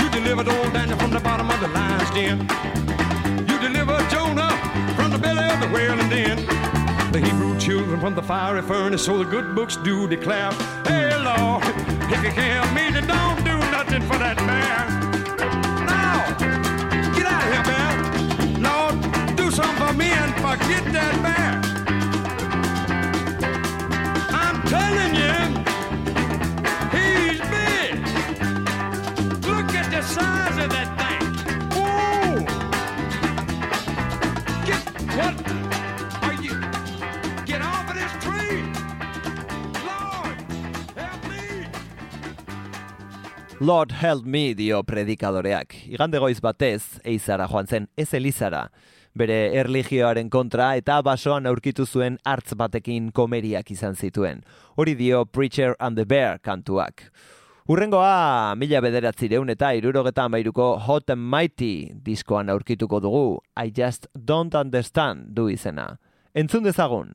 you 0.00 0.08
delivered 0.08 0.48
old 0.48 0.72
Daniel 0.72 0.98
from 0.98 1.10
the 1.10 1.20
bottom 1.20 1.50
of 1.50 1.60
the 1.60 1.68
lion's 1.68 2.10
den. 2.12 2.38
You 3.46 3.58
delivered 3.58 4.08
Jonah 4.08 4.52
from 4.96 5.10
the 5.10 5.18
belly 5.18 5.44
of 5.52 5.60
the 5.60 5.68
whaling 5.68 6.08
den. 6.08 6.46
The 6.46 6.51
Children 7.92 8.14
from 8.14 8.22
the 8.22 8.26
fiery 8.26 8.62
furnace, 8.62 9.04
so 9.04 9.18
the 9.18 9.24
good 9.26 9.54
books 9.54 9.76
do 9.76 10.08
declare, 10.08 10.50
Hey, 10.86 11.14
Lord, 11.14 11.62
if 12.10 12.24
you 12.24 12.30
can't 12.30 12.64
help 12.64 12.72
me, 12.74 12.90
then 12.90 13.06
don't 13.06 13.44
do 13.44 13.58
nothing 13.70 14.00
for 14.00 14.16
that 14.16 14.38
bear. 14.38 14.88
Now, 15.84 16.24
get 17.14 17.26
out 17.26 17.44
of 17.44 17.52
here, 17.52 17.64
bear. 17.68 18.60
Lord, 18.62 19.36
do 19.36 19.50
something 19.50 19.76
for 19.76 19.92
me 19.92 20.06
and 20.06 20.32
forget 20.36 20.90
that 20.94 21.22
bear. 21.22 21.71
Lord 43.62 43.92
help 43.92 44.24
me 44.24 44.54
dio 44.58 44.80
predikadoreak. 44.82 45.76
Igande 45.86 46.18
goiz 46.18 46.40
batez, 46.42 46.98
eizara 47.06 47.44
joan 47.46 47.68
zen, 47.70 47.84
ez 47.94 48.08
elizara. 48.18 48.64
Bere 49.14 49.36
erligioaren 49.60 50.26
kontra 50.32 50.72
eta 50.74 50.96
basoan 51.06 51.46
aurkitu 51.46 51.86
zuen 51.86 52.16
hartz 52.26 52.56
batekin 52.58 53.12
komeriak 53.14 53.70
izan 53.70 53.94
zituen. 53.94 54.42
Hori 54.74 54.96
dio 54.98 55.22
Preacher 55.24 55.76
and 55.78 55.96
the 55.96 56.04
Bear 56.04 56.40
kantuak. 56.42 57.06
Urrengoa, 57.70 58.56
mila 58.58 58.82
bederatzireun 58.82 59.54
eta 59.54 59.70
irurogeta 59.78 60.26
amairuko 60.26 60.72
Hot 60.88 61.14
and 61.14 61.22
Mighty 61.22 61.92
diskoan 62.02 62.50
aurkituko 62.50 62.98
dugu, 62.98 63.38
I 63.54 63.70
Just 63.70 64.10
Don't 64.18 64.58
Understand 64.58 65.36
du 65.36 65.46
izena. 65.54 66.00
Entzun 66.34 66.66
dezagun. 66.66 67.14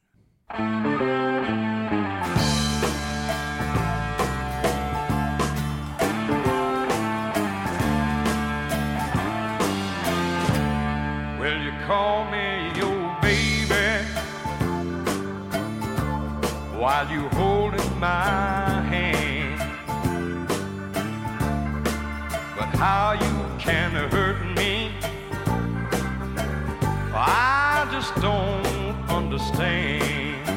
While 16.87 17.11
you 17.11 17.27
holding 17.33 17.99
my 17.99 18.81
hand 18.93 19.59
But 22.55 22.69
how 22.79 23.11
you 23.11 23.59
can 23.59 23.91
hurt 24.09 24.39
me. 24.55 24.93
I 27.13 27.89
just 27.91 28.15
don't 28.21 28.95
understand. 29.09 30.47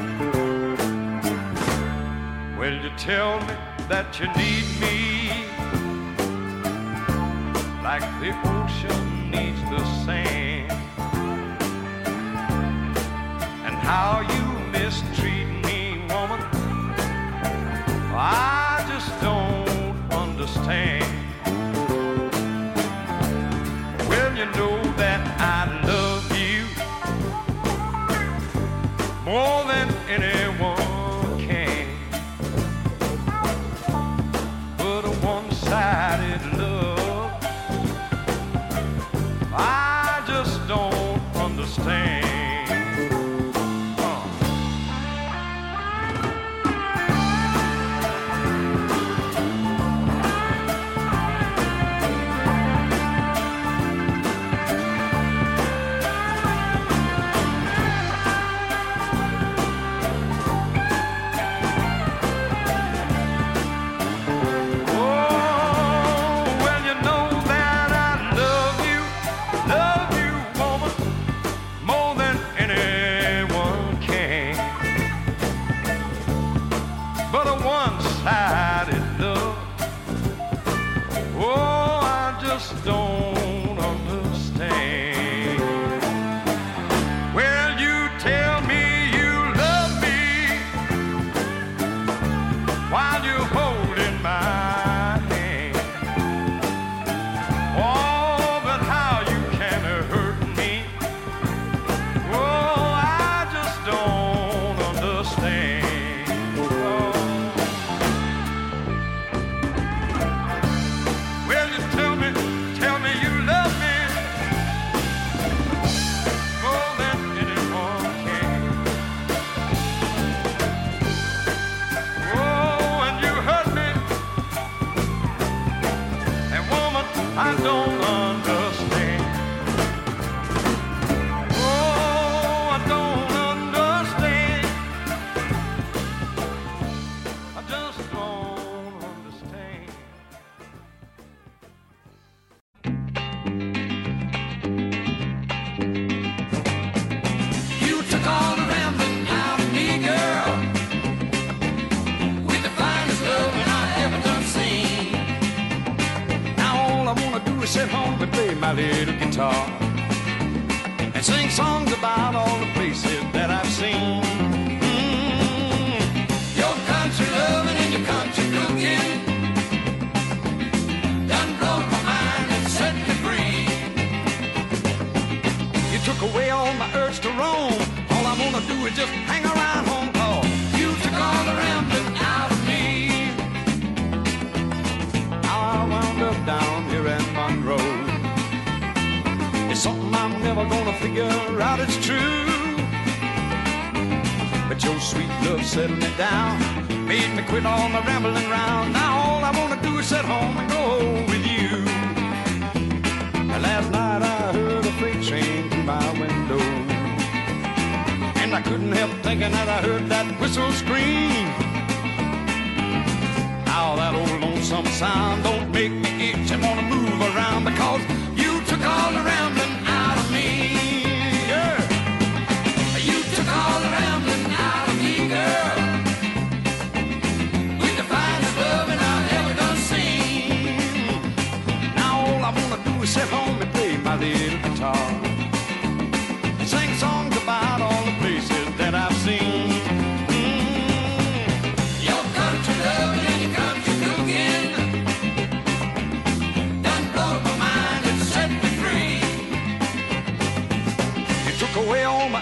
Will 2.57 2.81
you 2.81 2.93
tell 2.97 3.41
me 3.41 3.55
that 3.89 4.21
you 4.21 4.29
need 4.41 4.67
me 4.85 5.31
like 7.83 8.07
the 8.23 8.31
ocean 8.57 9.33
needs 9.33 9.61
the 9.69 9.85
sand? 10.05 10.71
And 13.67 13.75
how 13.75 14.21
you 14.21 14.45
mistreat 14.71 15.20
more 29.31 29.63
than 29.63 29.89
anyone 30.09 31.00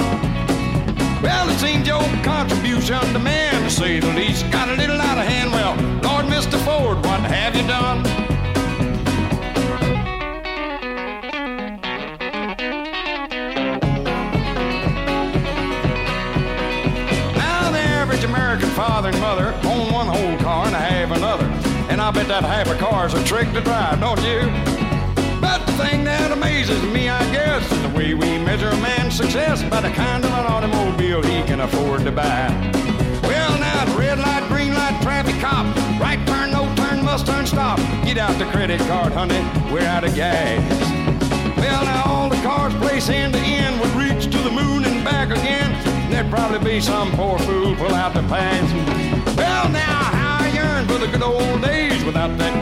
Well, 1.23 1.49
it 1.49 1.57
seems 1.57 1.87
your 1.87 2.03
contribution 2.21 3.01
to 3.13 3.17
man, 3.17 3.63
to 3.63 3.69
say 3.71 3.99
the 3.99 4.13
least, 4.13 4.51
got 4.51 4.69
a 4.69 4.75
little 4.75 5.01
out 5.01 5.17
of 5.17 5.25
hand. 5.25 5.51
Well, 5.51 5.73
Lord, 6.03 6.25
Mr. 6.25 6.59
Ford, 6.63 6.97
what 7.03 7.21
have 7.21 7.55
you 7.55 7.65
done? 7.65 8.03
Now 17.33 17.71
the 17.71 17.79
average 17.79 18.23
American 18.23 18.69
father 18.69 19.09
and 19.09 19.19
mother 19.19 19.59
own 19.63 19.91
one 19.91 20.05
whole 20.05 20.37
car 20.37 20.67
and 20.67 20.75
have 20.75 21.11
another. 21.13 21.45
And 21.89 21.99
I 21.99 22.11
bet 22.11 22.27
that 22.27 22.43
half 22.43 22.67
a 22.67 22.77
car's 22.77 23.15
a 23.15 23.23
trick 23.23 23.51
to 23.53 23.61
drive, 23.61 23.99
don't 23.99 24.21
you? 24.21 24.76
Thing 25.77 26.05
that 26.05 26.31
amazes 26.31 26.81
me, 26.91 27.07
I 27.07 27.21
guess, 27.31 27.71
is 27.71 27.81
the 27.83 27.89
way 27.89 28.15
we 28.15 28.39
measure 28.39 28.69
a 28.69 28.77
man's 28.77 29.15
success 29.15 29.61
by 29.61 29.79
the 29.79 29.91
kind 29.91 30.25
of 30.25 30.31
an 30.31 30.45
automobile 30.47 31.21
he 31.21 31.43
can 31.43 31.59
afford 31.59 32.03
to 32.05 32.11
buy. 32.11 32.49
Well, 33.21 33.59
now, 33.59 33.85
the 33.85 33.95
red 33.95 34.17
light, 34.17 34.43
green 34.49 34.73
light, 34.73 34.99
traffic 35.03 35.35
cop, 35.39 35.67
right 36.01 36.17
turn 36.25 36.49
no 36.49 36.65
turn, 36.75 37.05
must 37.05 37.27
turn, 37.27 37.45
stop. 37.45 37.77
Get 38.03 38.17
out 38.17 38.39
the 38.39 38.45
credit 38.45 38.79
card, 38.81 39.13
honey, 39.13 39.39
we're 39.71 39.85
out 39.85 40.03
of 40.03 40.15
gas. 40.15 40.59
Well, 41.57 41.83
now 41.85 42.03
all 42.05 42.29
the 42.29 42.41
cars 42.41 42.73
place 42.75 43.07
end 43.09 43.33
to 43.33 43.39
end 43.39 43.79
would 43.79 43.91
reach 43.91 44.25
to 44.31 44.37
the 44.39 44.49
moon 44.49 44.83
and 44.83 45.05
back 45.05 45.29
again. 45.29 45.71
There'd 46.09 46.31
probably 46.31 46.57
be 46.57 46.81
some 46.81 47.11
poor 47.11 47.37
fool 47.37 47.75
pull 47.75 47.93
out 47.93 48.15
the 48.15 48.23
pants. 48.23 48.73
Well, 49.37 49.69
now 49.69 50.01
how 50.17 50.43
I 50.43 50.47
yearn 50.49 50.87
for 50.87 50.97
the 50.97 51.05
good 51.05 51.21
old 51.21 51.61
days 51.61 52.03
without 52.03 52.35
that 52.39 52.56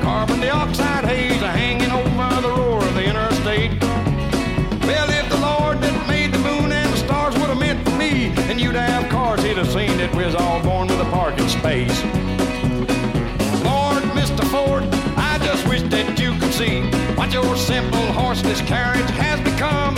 what 17.25 17.33
your 17.33 17.55
simple 17.55 18.05
horseless 18.13 18.61
carriage 18.61 19.09
has 19.09 19.41
become. 19.41 19.95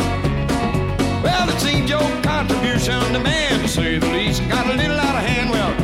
Well, 1.22 1.50
it 1.50 1.60
seems 1.60 1.90
your 1.90 2.00
contribution 2.24 3.02
to 3.12 3.20
man, 3.20 3.60
to 3.60 3.68
say 3.68 3.98
the 3.98 4.08
least, 4.08 4.48
got 4.48 4.66
a 4.66 4.74
little 4.74 4.98
out 4.98 5.16
of 5.16 5.24
hand. 5.24 5.50
Well, 5.50 5.77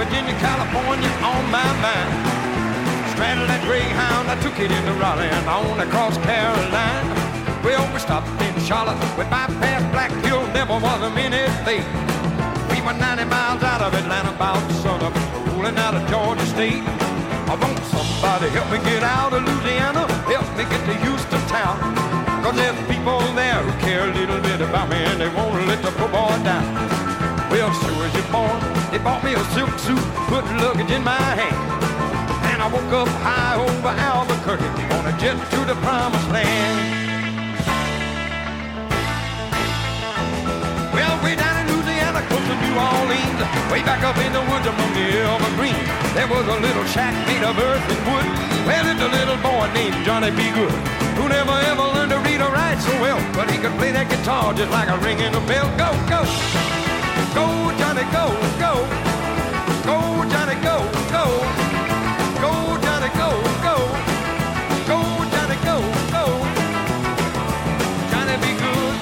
Virginia, 0.00 0.32
California 0.40 1.12
on 1.20 1.44
my 1.52 1.70
mind. 1.84 2.08
Straddled 3.12 3.52
that 3.52 3.60
Greyhound, 3.68 4.32
I 4.32 4.36
took 4.40 4.56
it 4.56 4.72
into 4.72 4.96
Raleigh 4.96 5.28
and 5.28 5.44
on 5.44 5.76
across 5.76 6.16
Carolina. 6.24 7.12
Well, 7.60 7.84
we 7.92 8.00
stopped 8.00 8.32
in 8.40 8.56
Charlotte, 8.64 8.96
we 9.20 9.28
bypassed 9.28 9.92
Black 9.92 10.08
Hill, 10.24 10.40
never 10.56 10.80
was 10.80 11.00
a 11.04 11.12
minute 11.12 11.52
late. 11.68 11.84
We 12.72 12.80
were 12.80 12.96
90 12.96 13.28
miles 13.28 13.60
out 13.60 13.84
of 13.84 13.92
Atlanta, 13.92 14.32
about 14.32 14.64
the 14.72 14.74
sun 14.80 15.04
up, 15.04 15.12
rolling 15.52 15.76
out 15.76 15.92
of 15.92 16.00
Georgia 16.08 16.48
State. 16.48 16.80
I 17.52 17.60
want 17.60 17.76
somebody 17.92 18.48
help 18.56 18.72
me 18.72 18.80
get 18.88 19.04
out 19.04 19.36
of 19.36 19.44
Louisiana, 19.44 20.08
help 20.32 20.48
me 20.56 20.64
get 20.64 20.80
to 20.88 20.96
Houston 21.04 21.44
town. 21.52 21.76
Cause 22.40 22.56
there's 22.56 22.80
people 22.88 23.20
there 23.36 23.60
who 23.60 23.72
care 23.84 24.08
a 24.08 24.14
little 24.16 24.40
bit 24.40 24.64
about 24.64 24.88
me 24.88 24.96
and 24.96 25.20
they 25.20 25.28
won't 25.28 25.60
let 25.68 25.84
the 25.84 25.92
poor 25.92 26.08
boy 26.08 26.32
down. 26.40 26.99
Well, 27.50 27.72
sure 27.82 28.04
as 28.06 28.14
you're 28.14 28.30
born, 28.30 28.62
they 28.94 29.02
bought 29.02 29.26
me 29.26 29.34
a 29.34 29.42
silk 29.50 29.74
suit, 29.82 29.98
put 30.30 30.46
luggage 30.62 30.94
in 30.94 31.02
my 31.02 31.18
hand. 31.18 31.58
And 32.46 32.62
I 32.62 32.70
woke 32.70 32.94
up 32.94 33.10
high 33.26 33.58
over 33.58 33.90
Albuquerque 33.90 34.86
on 34.94 35.10
a 35.10 35.14
jet 35.18 35.34
to 35.34 35.60
the 35.66 35.74
promised 35.82 36.30
land. 36.30 36.78
Well, 40.94 41.10
way 41.26 41.34
down 41.34 41.66
in 41.66 41.74
Louisiana, 41.74 42.22
close 42.30 42.46
to 42.46 42.54
New 42.54 42.74
Orleans, 42.78 43.40
way 43.66 43.82
back 43.82 44.06
up 44.06 44.14
in 44.22 44.30
the 44.30 44.46
woods 44.46 44.70
among 44.70 44.94
the 44.94 45.10
evergreen, 45.18 45.82
there 46.14 46.30
was 46.30 46.46
a 46.46 46.58
little 46.62 46.86
shack 46.94 47.18
made 47.26 47.42
of 47.42 47.58
earth 47.58 47.82
and 47.82 48.02
wood. 48.06 48.30
Well, 48.62 48.86
it's 48.86 49.02
a 49.02 49.10
little 49.10 49.38
boy 49.42 49.66
named 49.74 49.98
Johnny 50.06 50.30
B. 50.30 50.54
Goode, 50.54 50.70
who 51.18 51.26
never 51.26 51.58
ever 51.66 51.82
learned 51.98 52.14
to 52.14 52.22
read 52.22 52.38
or 52.38 52.54
write 52.54 52.78
so 52.78 52.94
well, 53.02 53.18
but 53.34 53.50
he 53.50 53.58
could 53.58 53.74
play 53.74 53.90
that 53.90 54.06
guitar 54.06 54.54
just 54.54 54.70
like 54.70 54.86
a 54.86 54.98
ringing 55.02 55.34
a 55.34 55.42
bell. 55.50 55.66
Go, 55.74 55.90
go, 56.06 56.22
Johnny, 58.00 58.12
go, 58.12 58.32
go, 58.58 58.72
go, 59.84 60.24
Johnny, 60.30 60.54
go, 60.62 60.76
go, 61.12 61.24
go, 62.40 62.52
Johnny, 62.80 63.10
go, 63.12 63.28
go, 63.60 63.76
go, 64.88 64.98
Johnny, 65.28 65.56
go, 65.68 65.76
go, 66.08 66.24
Johnny, 68.10 68.36
be 68.40 68.52
good. 68.56 68.96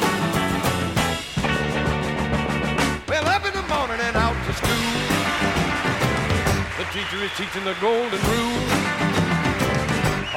Well, 3.08 3.26
up 3.28 3.44
in 3.46 3.52
the 3.54 3.62
morning 3.68 4.00
and 4.00 4.16
out 4.16 4.34
to 4.46 4.52
school. 4.52 4.90
The 6.76 6.84
teacher 6.90 7.22
is 7.22 7.30
teaching 7.37 7.64
the 7.64 7.76
golden 7.80 8.20
rule. 8.32 8.66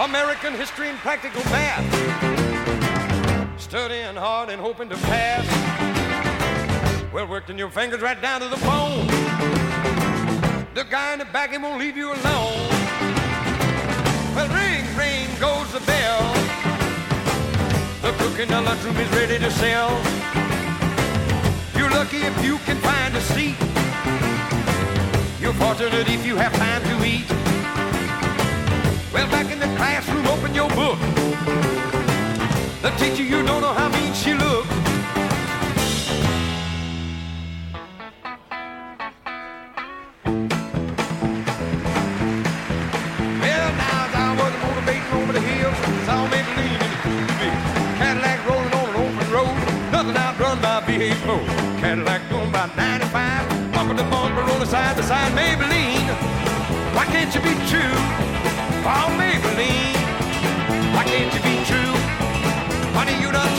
American 0.05 0.53
history 0.53 0.89
and 0.89 0.99
practical 0.99 1.43
math. 1.45 1.83
Studying 3.59 4.15
hard 4.15 4.49
and 4.49 4.61
hoping 4.61 4.89
to 4.89 4.97
pass. 4.97 5.90
Well, 7.13 7.27
working 7.27 7.57
your 7.57 7.69
fingers 7.69 7.99
right 7.99 8.21
down 8.21 8.39
to 8.39 8.47
the 8.47 8.55
bone. 8.55 9.05
The 10.73 10.85
guy 10.89 11.11
in 11.11 11.19
the 11.19 11.25
back, 11.25 11.51
he 11.51 11.57
won't 11.57 11.77
leave 11.77 11.97
you 11.97 12.07
alone. 12.07 12.69
Well, 14.33 14.47
ring, 14.47 14.85
ring 14.95 15.27
goes 15.37 15.73
the 15.73 15.81
bell. 15.81 16.33
The 18.01 18.13
cook 18.13 18.39
in 18.39 18.47
the 18.47 18.61
lunchroom 18.61 18.95
is 18.95 19.09
ready 19.09 19.39
to 19.39 19.51
sell. 19.51 19.89
You're 21.75 21.89
lucky 21.89 22.19
if 22.19 22.45
you 22.45 22.57
can 22.59 22.77
find 22.77 23.13
a 23.13 23.21
seat. 23.21 23.59
You're 25.41 25.53
fortunate 25.55 26.07
if 26.07 26.25
you 26.25 26.37
have 26.37 26.53
time 26.53 26.81
to 26.83 27.05
eat. 27.05 27.29
Well, 29.11 29.29
back 29.29 29.51
in 29.51 29.59
the 29.59 29.67
classroom, 29.75 30.25
open 30.27 30.55
your 30.55 30.69
book. 30.69 30.97
The 32.81 32.91
teacher, 32.91 33.23
you 33.23 33.43
don't 33.45 33.59
know 33.59 33.73
how 33.73 33.89
mean 33.89 34.13
she 34.13 34.33
looks. 34.33 34.90
Cadillac 51.91 52.29
going 52.29 52.47
about 52.47 52.77
95, 52.77 53.73
bumper 53.73 53.93
to 53.93 54.03
bumper, 54.03 54.43
rolling 54.43 54.65
side 54.65 54.95
to 54.95 55.03
side. 55.03 55.29
Maybelline, 55.33 56.07
why 56.95 57.03
can't 57.03 57.35
you 57.35 57.41
be 57.41 57.51
true? 57.67 57.97
Oh, 58.87 59.11
Maybelline, 59.19 59.99
why 60.95 61.03
can't 61.03 61.33
you 61.35 61.41
be 61.43 61.57
true? 61.67 61.93
Honey, 62.95 63.19
you 63.21 63.29
done 63.29 63.51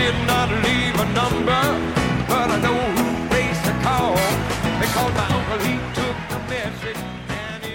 did 0.00 0.16
not 0.26 0.48
leave 0.64 0.96
a 0.96 1.08
number, 1.12 1.64
but 2.24 2.48
I 2.48 2.58
know 2.64 2.80
who 2.96 3.06
placed 3.28 3.64
the 3.68 3.74
call 3.84 4.16
because 4.80 5.12
my 5.18 5.26
uncle 5.36 5.60
he 5.66 5.76
took 5.98 6.16
the 6.32 6.40
message. 6.48 7.00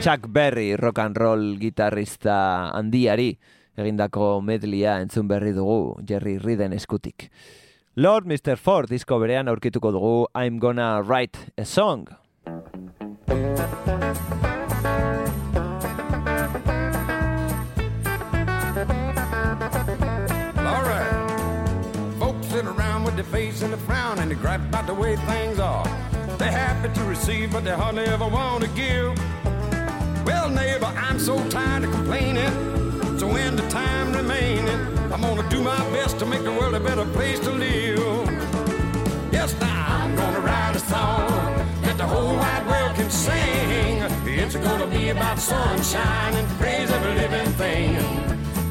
Chuck 0.01 0.25
Berry 0.27 0.75
rock 0.75 0.97
and 1.05 1.17
roll 1.17 1.43
gitarrista 1.61 2.37
handiari 2.73 3.29
egindako 3.77 4.41
medlia 4.41 4.97
entzun 5.03 5.29
berri 5.29 5.53
dugu 5.53 6.01
Jerry 6.01 6.37
Reeden 6.39 6.73
eskutik. 6.73 7.29
Lord 7.95 8.25
Mr. 8.25 8.57
Ford 8.57 8.89
disko 8.89 9.19
berean 9.21 9.47
aurkituko 9.47 9.93
dugu 9.93 10.15
I'm 10.33 10.57
Gonna 10.59 11.01
Write 11.01 11.53
a 11.57 11.65
Song. 11.65 12.07
A 23.75 23.77
frown 23.79 24.19
and 24.19 24.31
they 24.31 24.35
gripe 24.35 24.61
about 24.61 24.87
the 24.87 24.93
way 24.93 25.15
things 25.31 25.59
are. 25.59 25.85
They're 26.37 26.57
happy 26.65 26.89
to 26.97 27.03
receive, 27.03 27.51
but 27.51 27.63
they 27.65 27.71
hardly 27.71 28.05
ever 28.05 28.27
want 28.27 28.63
to 28.63 28.69
give. 28.69 29.11
Well, 30.25 30.49
neighbor, 30.49 30.91
I'm 31.07 31.19
so 31.19 31.35
tired 31.49 31.83
of 31.83 31.91
complaining. 31.91 32.53
So 33.19 33.35
in 33.35 33.55
the 33.55 33.67
time 33.69 34.13
remaining, 34.13 34.79
I'm 35.11 35.21
gonna 35.21 35.49
do 35.49 35.61
my 35.61 35.77
best 35.95 36.19
to 36.19 36.25
make 36.25 36.43
the 36.43 36.51
world 36.51 36.73
a 36.75 36.79
better 36.79 37.05
place 37.17 37.39
to 37.39 37.51
live. 37.51 38.27
Yes, 39.31 39.49
now 39.59 39.85
I'm 39.99 40.15
gonna 40.15 40.39
write 40.39 40.75
a 40.75 40.83
song 40.93 41.27
that 41.85 41.97
the 41.97 42.07
whole 42.13 42.35
wide 42.35 42.65
world 42.67 42.95
can 42.95 43.09
sing. 43.09 43.93
It's 44.41 44.55
gonna 44.55 44.87
be 44.87 45.09
about 45.09 45.37
sunshine 45.37 46.33
and 46.39 46.47
praise 46.59 46.89
of 46.89 46.95
every 46.95 47.15
living 47.23 47.51
thing. 47.61 47.89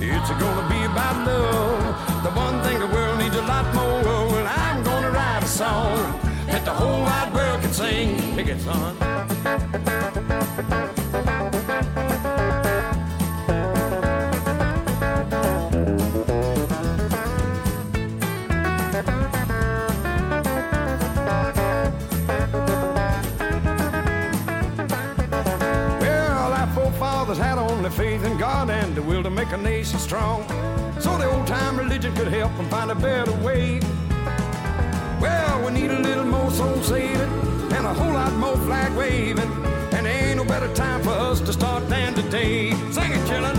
It's 0.00 0.30
gonna 0.42 0.66
be 0.74 0.80
about 0.92 1.16
love 1.26 1.54
son. 2.34 2.92
Well, 2.92 3.03
our 3.03 3.03
forefathers 26.74 27.38
had 27.38 27.58
only 27.58 27.90
faith 27.90 28.24
in 28.24 28.38
God 28.38 28.70
and 28.70 28.94
the 28.94 29.02
will 29.02 29.24
to 29.24 29.30
make 29.30 29.50
a 29.50 29.56
nation 29.56 29.98
strong. 29.98 30.42
So 31.00 31.18
the 31.18 31.28
old 31.28 31.48
time 31.48 31.76
religion 31.76 32.14
could 32.14 32.28
help 32.28 32.56
them 32.56 32.68
find 32.68 32.92
a 32.92 32.94
better 32.94 33.32
way. 33.44 33.80
Well, 35.24 35.64
we 35.64 35.70
need 35.72 35.90
a 35.90 36.00
little 36.08 36.28
more 36.36 36.50
soul 36.50 36.82
saving 36.82 37.32
and 37.76 37.84
a 37.86 37.94
whole 37.98 38.12
lot 38.20 38.32
more 38.34 38.58
flag 38.66 38.92
waving. 38.94 39.50
And 39.96 40.06
ain't 40.06 40.36
no 40.36 40.44
better 40.44 40.70
time 40.74 41.00
for 41.02 41.14
us 41.28 41.40
to 41.46 41.52
start 41.52 41.88
than 41.88 42.12
today. 42.12 42.72
Sing 42.96 43.10
it, 43.16 43.24
chillin'. 43.28 43.58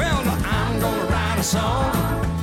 Well, 0.00 0.20
now 0.28 0.38
I'm 0.58 0.74
gonna 0.80 1.06
write 1.12 1.38
a 1.38 1.46
song 1.56 1.92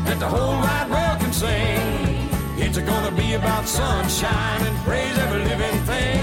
that 0.05 0.19
the 0.19 0.29
whole 0.35 0.57
wide 0.65 0.89
world 0.93 1.17
can 1.21 1.33
sing. 1.33 2.29
It's 2.63 2.77
gonna 2.91 3.13
be 3.23 3.33
about 3.41 3.65
sunshine 3.67 4.61
and 4.69 4.77
praise 4.87 5.17
every 5.25 5.43
living 5.51 5.79
thing. 5.91 6.21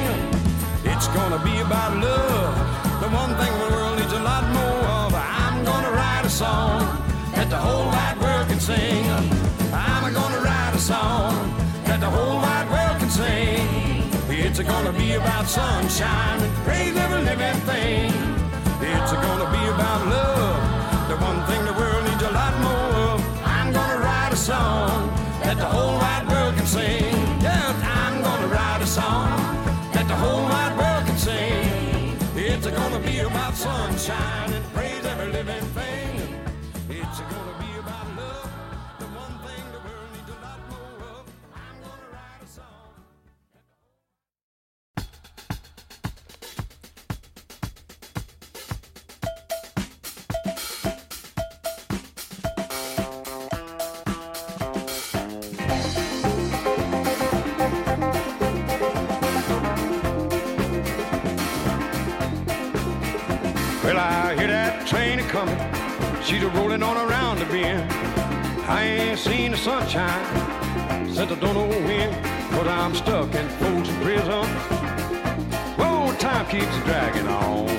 It's 0.92 1.08
gonna 1.18 1.40
be 1.50 1.56
about 1.66 1.92
love, 2.06 2.54
the 3.02 3.08
one 3.22 3.32
thing 3.40 3.52
the 3.64 3.70
world 3.74 3.94
needs 3.98 4.14
a 4.20 4.22
lot 4.30 4.44
more 4.58 4.82
of. 5.00 5.08
I'm 5.14 5.56
gonna 5.70 5.92
write 5.98 6.24
a 6.24 6.32
song 6.44 6.78
that 7.34 7.48
the 7.54 7.60
whole 7.66 7.86
wide 7.94 8.18
world 8.22 8.46
can 8.50 8.60
sing. 8.60 9.04
I'm 9.72 10.04
gonna 10.20 10.40
write 10.46 10.74
a 10.80 10.82
song 10.92 11.15
It's 14.58 14.66
gonna 14.66 14.90
be 14.90 15.12
about 15.12 15.46
sunshine 15.46 16.40
and 16.40 16.54
praise 16.64 16.96
every 16.96 17.20
living 17.20 17.60
thing. 17.68 18.10
It's 18.80 19.12
gonna 19.12 19.50
be 19.52 19.62
about 19.68 20.06
love, 20.08 21.08
the 21.10 21.16
one 21.16 21.44
thing 21.44 21.62
the 21.66 21.74
world 21.74 22.02
needs 22.08 22.22
a 22.22 22.30
lot 22.30 22.58
more 22.62 22.90
of. 23.10 23.44
I'm 23.44 23.70
gonna 23.70 23.98
write 23.98 24.32
a 24.32 24.36
song 24.36 25.10
that 25.42 25.58
the 25.58 25.66
whole 25.66 25.98
wide 25.98 26.26
world 26.30 26.56
can 26.56 26.66
sing. 26.66 27.05
She's 66.36 66.44
a 66.44 66.48
rolling 66.50 66.82
on 66.82 66.98
around 66.98 67.38
the 67.38 67.46
bend. 67.46 67.90
I 68.68 68.82
ain't 68.82 69.18
seen 69.18 69.52
the 69.52 69.56
sunshine 69.56 71.06
since 71.06 71.32
I 71.32 71.34
don't 71.34 71.54
know 71.54 71.66
when. 71.66 72.10
But 72.50 72.68
I'm 72.68 72.94
stuck 72.94 73.34
in 73.34 73.48
Folsom 73.58 73.96
Prison. 74.02 74.44
Whoa, 75.78 76.14
time 76.18 76.44
keeps 76.50 76.76
dragging 76.84 77.26
on. 77.26 77.70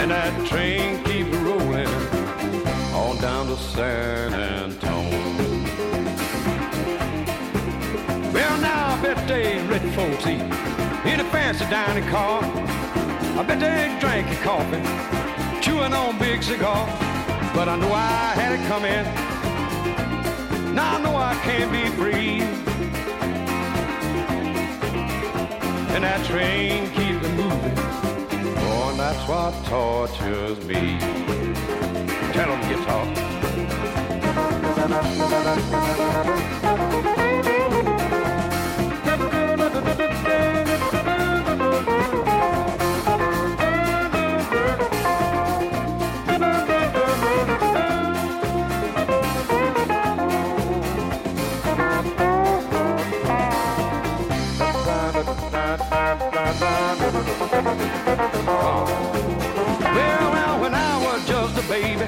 And 0.00 0.10
that 0.10 0.48
train 0.48 1.04
keeps 1.04 1.30
rolling 1.36 1.86
on 2.92 3.16
down 3.18 3.46
to 3.46 3.56
San 3.56 4.34
Antone. 4.34 5.12
Well, 8.32 8.60
now 8.60 8.96
I 8.96 9.00
bet 9.00 9.28
they 9.28 9.64
rich 9.68 9.94
folks 9.94 10.26
eat 10.26 10.40
in 11.08 11.20
a 11.20 11.30
fancy 11.30 11.66
dining 11.66 12.08
car. 12.08 12.83
I 13.36 13.42
bet 13.42 13.58
they 13.58 13.96
drank 13.98 14.30
a 14.30 14.36
coffee, 14.42 14.80
chewing 15.60 15.92
on 15.92 16.18
big 16.18 16.42
cigar. 16.42 16.86
But 17.52 17.68
I 17.68 17.76
know 17.76 17.92
I 17.92 18.32
had 18.34 18.52
it 18.52 18.64
coming. 18.68 19.04
Now 20.74 20.96
I 20.96 21.00
know 21.02 21.16
I 21.16 21.34
can't 21.42 21.70
be 21.72 21.84
free. 21.96 22.42
And 25.94 26.04
that 26.04 26.24
train 26.26 26.90
keeps 26.90 27.28
moving. 27.30 27.78
Oh, 28.66 28.90
and 28.90 28.98
that's 29.00 29.28
what 29.28 29.52
tortures 29.66 30.64
me. 30.64 30.98
Tell 32.32 32.50
'em, 32.50 32.60
guitar. 32.68 33.04
Well, 57.54 58.84
well, 60.32 60.60
when 60.60 60.74
I 60.74 61.04
was 61.04 61.24
just 61.24 61.56
a 61.56 61.62
baby, 61.68 62.06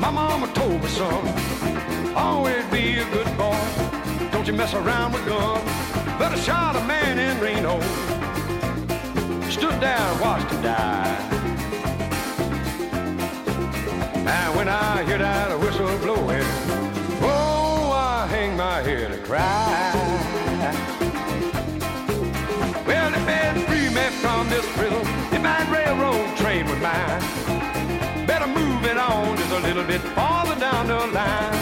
my 0.00 0.10
mama 0.10 0.52
told 0.54 0.82
me, 0.82 0.88
son, 0.88 2.14
always 2.16 2.64
be 2.66 2.98
a 2.98 3.04
good 3.10 3.28
boy. 3.38 3.56
Don't 4.32 4.44
you 4.44 4.54
mess 4.54 4.74
around 4.74 5.12
with 5.12 5.24
guns. 5.26 5.62
I 6.18 6.34
shot 6.40 6.74
a 6.74 6.84
man 6.84 7.18
in 7.18 7.40
Reno, 7.40 7.80
stood 9.48 9.80
there 9.80 9.96
and 9.96 10.20
watched 10.20 10.50
him 10.50 10.62
die. 10.62 11.16
And 14.26 14.56
when 14.56 14.68
I 14.68 15.04
hear 15.04 15.18
that 15.18 15.58
whistle 15.60 15.96
blowing, 15.98 16.44
oh, 17.22 17.92
I 17.94 18.26
hang 18.26 18.56
my 18.56 18.82
head 18.82 19.12
and 19.12 19.24
cry. 19.24 20.95
From 24.26 24.48
this 24.48 24.66
prison, 24.76 25.02
if 25.32 25.40
my 25.40 25.62
railroad 25.70 26.36
train 26.36 26.66
would 26.68 26.82
mine, 26.82 27.20
better 28.26 28.48
move 28.48 28.84
it 28.84 28.98
on 28.98 29.36
just 29.36 29.52
a 29.52 29.60
little 29.60 29.84
bit 29.84 30.00
farther 30.16 30.58
down 30.58 30.88
the 30.88 30.98
line, 31.18 31.54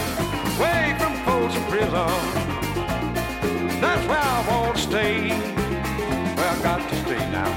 away 0.57 0.95
from 0.97 1.13
Folsom 1.25 1.63
Prison. 1.65 2.09
That's 3.83 4.03
where 4.09 4.25
I 4.35 4.37
want 4.49 4.77
to 4.77 4.81
stay, 4.81 5.29
where 6.37 6.49
I 6.55 6.59
got 6.63 6.89
to 6.89 6.95
stay 7.05 7.23
now. 7.39 7.51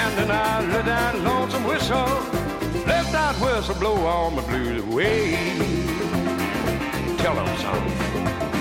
And 0.00 0.10
then 0.18 0.30
I 0.30 0.60
let 0.74 0.84
that 0.84 1.18
lonesome 1.20 1.64
whistle, 1.64 2.14
let 2.86 3.06
that 3.16 3.34
whistle 3.40 3.74
blow 3.76 3.96
all 4.04 4.30
my 4.30 4.42
blues 4.48 4.84
away. 4.84 5.32
Tell 7.22 7.36
them 7.36 7.56
something. 7.56 8.53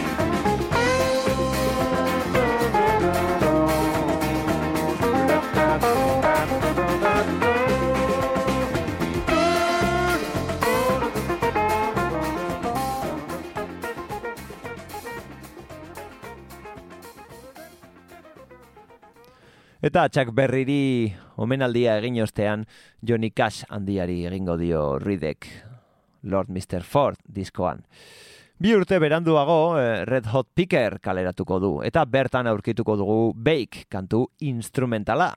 Eta 19.83 20.05
Chuck 20.07 20.29
Berriri 20.31 21.11
omenaldia 21.43 21.97
egin 21.99 22.21
ostean 22.23 22.61
Johnny 23.03 23.33
Cash 23.35 23.65
handiari 23.67 24.21
egingo 24.29 24.53
dio 24.55 24.83
Ridek 24.95 25.49
Lord 26.23 26.47
Mr. 26.55 26.85
Ford 26.87 27.19
diskoan. 27.27 27.81
Bi 28.63 28.71
urte 28.77 28.95
beranduago 29.03 29.57
eh, 29.81 30.05
Red 30.07 30.29
Hot 30.31 30.47
Picker 30.55 31.01
kaleratuko 31.03 31.59
du 31.59 31.71
eta 31.83 32.05
bertan 32.07 32.47
aurkituko 32.47 32.95
dugu 32.95 33.33
Bake 33.35 33.83
kantu 33.91 34.29
instrumentala. 34.39 35.33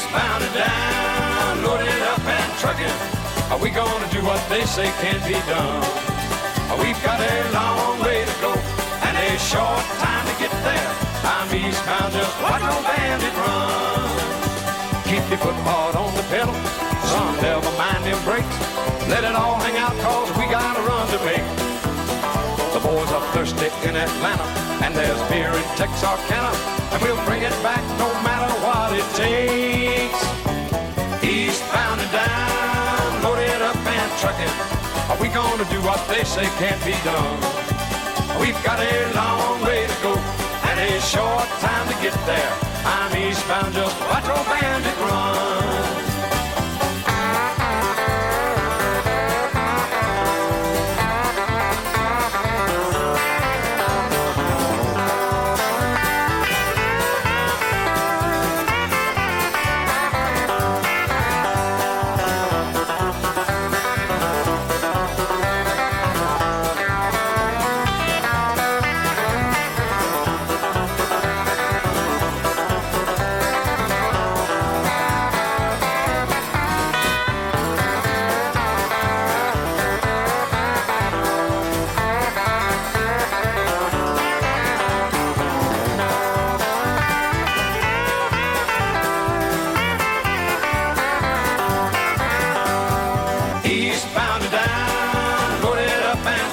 She's 0.00 0.12
bound 0.12 0.44
down, 0.56 1.62
loaded 1.62 2.00
up 2.08 2.24
and 2.24 2.50
trucking. 2.56 2.96
Are 3.52 3.60
we 3.60 3.68
gonna 3.68 4.08
do 4.08 4.24
what 4.24 4.40
they 4.48 4.64
say 4.64 4.88
can't 5.04 5.20
be 5.28 5.36
done? 5.44 5.84
We've 6.80 6.96
got 7.04 7.20
a 7.20 7.36
long 7.52 8.00
way 8.00 8.24
to 8.24 8.34
go 8.40 8.52
and 9.04 9.12
a 9.12 9.28
short 9.36 9.84
time 10.00 10.24
to 10.24 10.34
get 10.40 10.52
there. 10.64 10.90
I'm 11.28 11.52
eastbound 11.52 12.16
just 12.16 12.32
like 12.40 12.64
no 12.64 12.80
bandit 12.80 13.34
run. 13.44 14.08
Keep 15.04 15.28
your 15.28 15.40
foot 15.44 15.58
hard 15.68 15.96
on 15.96 16.14
the 16.16 16.24
pedal. 16.32 16.56
son. 17.04 17.36
never 17.44 17.68
mind 17.76 18.00
them 18.08 18.20
brakes. 18.24 18.56
Let 19.12 19.24
it 19.24 19.36
all 19.36 19.60
hang 19.60 19.76
out 19.76 19.92
cause 20.00 20.32
we 20.40 20.48
got 20.48 20.80
a 20.80 20.82
run 20.88 21.04
to 21.12 21.20
make. 21.28 21.44
The 22.72 22.80
boys 22.80 23.10
are 23.12 23.26
thirsty 23.36 23.68
in 23.84 23.96
Atlanta 23.96 24.48
and 24.80 24.94
there's 24.96 25.20
beer 25.28 25.52
in 25.52 25.68
Texarkana 25.76 26.56
and 26.88 27.02
we'll 27.02 27.22
bring 27.26 27.42
it 27.42 27.52
back 27.62 27.84
no 27.98 28.08
matter 28.24 28.39
it 29.00 29.08
takes. 29.16 30.20
Eastbound 31.24 32.00
and 32.00 32.12
down, 32.12 33.22
loaded 33.22 33.62
up 33.62 33.76
and 33.76 34.10
trucking. 34.20 34.54
Are 35.10 35.18
we 35.20 35.28
gonna 35.28 35.64
do 35.74 35.80
what 35.88 36.00
they 36.08 36.24
say 36.24 36.46
can't 36.60 36.82
be 36.84 36.96
done? 37.04 37.40
We've 38.40 38.60
got 38.64 38.78
a 38.80 38.94
long 39.14 39.62
way 39.64 39.86
to 39.86 39.96
go 40.02 40.12
and 40.68 40.76
a 40.80 41.00
short 41.00 41.48
time 41.64 41.86
to 41.88 41.96
get 42.04 42.16
there. 42.26 42.52
I'm 42.84 43.12
eastbound, 43.16 43.74
just 43.74 43.96
watch 44.00 44.28
old 44.28 44.46
bandit 44.46 44.98
run. 45.06 45.69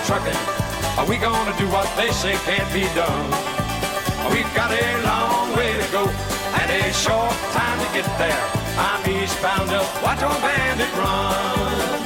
Trucking. 0.07 0.39
Are 0.97 1.05
we 1.05 1.17
gonna 1.17 1.51
do 1.59 1.67
what 1.67 1.85
they 1.97 2.09
say 2.11 2.33
can't 2.47 2.71
be 2.71 2.87
done? 2.95 3.27
We've 4.31 4.51
got 4.55 4.71
a 4.71 4.87
long 5.03 5.51
way 5.57 5.75
to 5.75 5.87
go 5.91 6.07
and 6.07 6.67
a 6.71 6.93
short 6.93 7.35
time 7.51 7.77
to 7.83 7.87
get 7.91 8.07
there. 8.15 8.43
I'm 8.79 9.03
eastbound, 9.03 9.69
just 9.69 9.91
watch 10.01 10.23
old 10.23 10.39
bandit 10.39 10.87
run. 10.95 11.99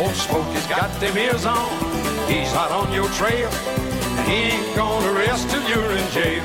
Old 0.00 0.16
Smokey's 0.16 0.66
got 0.66 0.88
them 0.98 1.16
ears 1.18 1.44
on, 1.44 1.68
he's 2.26 2.50
hot 2.56 2.72
on 2.72 2.90
your 2.90 3.08
trail. 3.10 3.50
And 4.16 4.26
he 4.26 4.56
ain't 4.56 4.74
gonna 4.74 5.12
rest 5.12 5.50
till 5.50 5.62
you're 5.68 5.92
in 5.92 6.08
jail. 6.16 6.42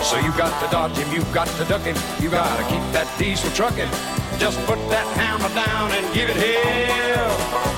So 0.00 0.16
you 0.16 0.32
got 0.32 0.52
to 0.64 0.70
dodge 0.72 0.96
him, 0.96 1.12
you 1.12 1.22
got 1.34 1.48
to 1.60 1.64
duck 1.66 1.82
him, 1.82 1.96
you 2.22 2.30
gotta 2.30 2.64
keep 2.72 2.84
that 2.96 3.08
diesel 3.18 3.50
trucking. 3.50 3.90
Just 4.38 4.58
put 4.64 4.80
that 4.88 5.06
hammer 5.20 5.52
down 5.54 5.92
and 5.92 6.04
give 6.14 6.30
it 6.30 6.36
hell. 6.40 7.73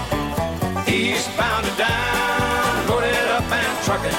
Eastbound 0.96 1.66
and 1.66 1.76
down, 1.76 2.88
loaded 2.88 3.28
up 3.28 3.44
and 3.52 3.84
trucking. 3.84 4.16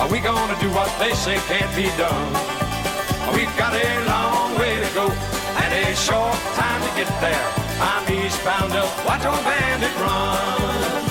Are 0.00 0.08
we 0.12 0.20
gonna 0.20 0.54
do 0.60 0.68
what 0.68 0.92
they 0.98 1.14
say 1.14 1.36
can't 1.48 1.74
be 1.74 1.88
done? 1.96 2.32
We've 3.34 3.56
got 3.56 3.72
a 3.72 4.04
long 4.04 4.58
way 4.58 4.76
to 4.84 4.94
go 4.94 5.08
and 5.08 5.72
a 5.72 5.96
short 5.96 6.36
time 6.60 6.82
to 6.82 6.90
get 6.94 7.08
there. 7.22 7.48
I'm 7.80 8.04
eastbound, 8.12 8.70
just 8.70 9.06
watch 9.06 9.24
old 9.24 9.42
bandit 9.44 9.96
run. 9.96 11.09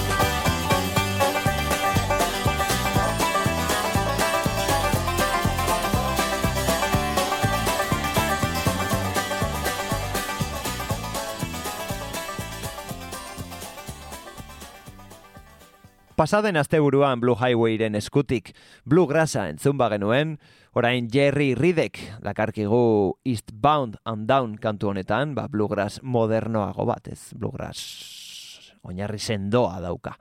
Pasaden 16.20 16.58
asteburuan 16.60 17.22
Blue 17.24 17.38
Highwayren 17.40 17.94
eskutik 17.96 18.50
Bluegrassa 18.84 19.46
entzun 19.48 19.78
bagenuen, 19.80 20.34
orain 20.76 21.08
Jerry 21.08 21.54
Ridek 21.56 21.96
dakarkigu 22.20 23.16
Eastbound 23.24 23.96
and 24.04 24.28
Down 24.28 24.58
kantu 24.60 24.92
honetan, 24.92 25.32
ba 25.32 25.48
Bluegrass 25.48 26.04
modernoago 26.04 26.84
bat, 26.92 27.08
ez 27.08 27.32
Bluegrass 27.32 28.76
oinarri 28.84 29.16
sendoa 29.16 29.80
dauka. 29.80 30.18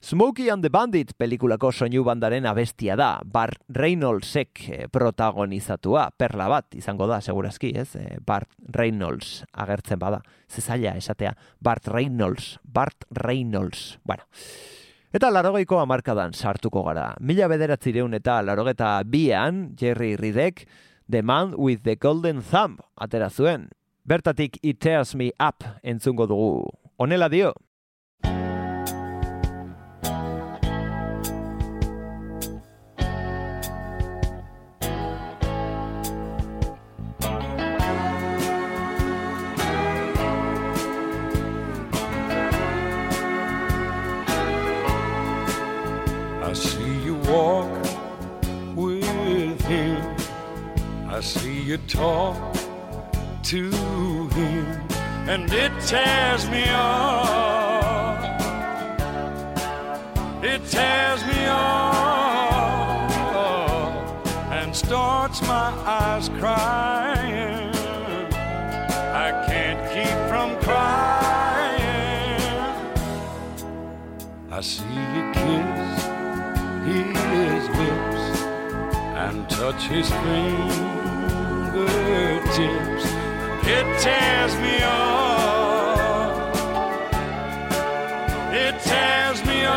Smokey 0.00 0.48
and 0.48 0.64
the 0.64 0.72
Bandit 0.72 1.12
pelikulako 1.20 1.74
soinu 1.76 2.06
bandaren 2.08 2.48
abestia 2.48 2.96
da, 2.96 3.20
Bart 3.20 3.60
Reynoldsek 3.68 4.64
eh, 4.64 4.84
protagonizatua, 4.88 6.08
perla 6.16 6.48
bat 6.48 6.72
izango 6.80 7.04
da, 7.06 7.20
segurazki, 7.20 7.76
ez? 7.76 7.90
Eh, 8.00 8.16
Bart 8.24 8.48
Reynolds 8.80 9.42
agertzen 9.52 10.00
bada, 10.00 10.24
zezaila 10.48 10.96
esatea, 10.96 11.36
Bart 11.60 11.92
Reynolds, 11.92 12.54
Bart 12.64 13.04
Reynolds, 13.12 13.98
bueno. 14.08 14.24
Eta 15.12 15.28
larogeiko 15.28 15.76
amarkadan 15.76 16.32
sartuko 16.32 16.80
gara. 16.86 17.10
Mila 17.20 17.44
bederatzireun 17.52 18.16
eta 18.16 18.38
larogeta 18.40 18.94
bian, 19.04 19.74
Jerry 19.76 20.14
Ridek, 20.16 20.62
The 21.04 21.20
Man 21.20 21.52
with 21.58 21.82
the 21.84 21.96
Golden 22.00 22.40
Thumb, 22.40 22.78
atera 22.96 23.28
zuen. 23.28 23.66
Bertatik 24.08 24.56
It 24.62 24.80
Tears 24.80 25.14
Me 25.14 25.28
Up 25.38 25.66
entzungo 25.84 26.26
dugu. 26.26 26.64
Honela 26.96 27.28
dio. 27.28 27.52
You 51.72 51.78
talk 51.88 52.36
to 53.42 53.70
him, 53.70 54.66
and 55.26 55.50
it 55.50 55.72
tears 55.86 56.46
me 56.50 56.64
up. 56.68 58.20
It 60.44 60.60
tears 60.66 61.24
me 61.24 61.46
up 61.46 63.10
and 64.52 64.76
starts 64.76 65.40
my 65.48 65.72
eyes 65.86 66.28
crying. 66.40 67.72
I 69.24 69.30
can't 69.48 69.80
keep 69.94 70.18
from 70.28 70.50
crying. 70.66 71.80
I 74.50 74.60
see 74.60 74.84
you 75.14 75.24
kiss 75.40 76.04
his 76.92 77.64
lips 77.80 78.24
and 79.24 79.48
touch 79.48 79.82
his 79.84 80.10
fingertips. 81.72 83.04
It 83.64 83.86
tears 84.00 84.54
me 84.56 84.82
up. 84.82 86.54
It 88.52 88.80
tears 88.82 89.44
me 89.46 89.64
up. 89.64 89.72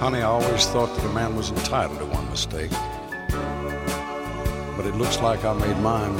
Honey, 0.00 0.18
I 0.18 0.22
always 0.22 0.66
thought 0.66 0.94
that 0.96 1.04
a 1.04 1.12
man 1.12 1.36
was 1.36 1.50
entitled 1.50 1.98
to 2.00 2.06
one 2.06 2.28
mistake. 2.30 2.70
But 4.76 4.86
it 4.86 4.94
looks 4.96 5.20
like 5.20 5.44
I 5.44 5.52
made 5.54 5.78
mine 5.78 6.18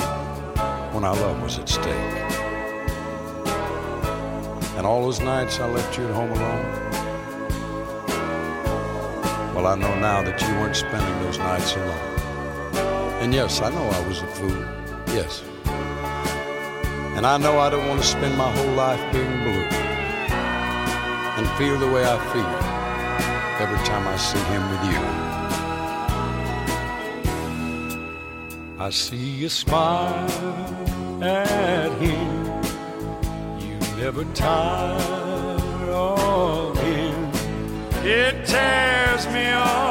when 0.94 1.04
our 1.04 1.16
love 1.16 1.42
was 1.42 1.58
at 1.58 1.68
stake. 1.68 2.14
And 4.76 4.86
all 4.86 5.02
those 5.02 5.20
nights 5.20 5.58
I 5.58 5.68
left 5.68 5.98
you 5.98 6.06
at 6.06 6.14
home 6.14 6.30
alone. 6.30 6.85
Well, 9.56 9.66
I 9.68 9.74
know 9.74 9.98
now 9.98 10.20
that 10.22 10.38
you 10.42 10.48
weren't 10.60 10.76
spending 10.76 11.18
those 11.22 11.38
nights 11.38 11.74
alone. 11.76 11.98
And 13.22 13.32
yes, 13.32 13.62
I 13.62 13.70
know 13.70 13.88
I 13.88 14.06
was 14.06 14.20
a 14.20 14.26
fool. 14.26 14.50
Yes. 15.16 15.42
And 17.16 17.24
I 17.24 17.38
know 17.38 17.58
I 17.58 17.70
don't 17.70 17.88
want 17.88 18.02
to 18.02 18.06
spend 18.06 18.36
my 18.36 18.50
whole 18.54 18.74
life 18.74 19.00
being 19.14 19.42
blue 19.44 19.64
and 21.38 21.48
feel 21.56 21.78
the 21.78 21.90
way 21.90 22.04
I 22.04 22.18
feel 22.34 22.54
every 23.64 23.78
time 23.86 24.06
I 24.06 24.16
see 24.18 24.44
him 24.52 24.70
with 24.72 24.82
you. 24.92 25.00
I 28.78 28.90
see 28.90 29.16
you 29.16 29.48
smile 29.48 30.28
at 31.24 31.92
him. 31.92 32.28
You 33.58 33.78
never 33.96 34.22
tire 34.34 35.90
of. 35.92 36.75
It 38.08 38.46
tears 38.46 39.26
me 39.32 39.46
up. 39.50 39.85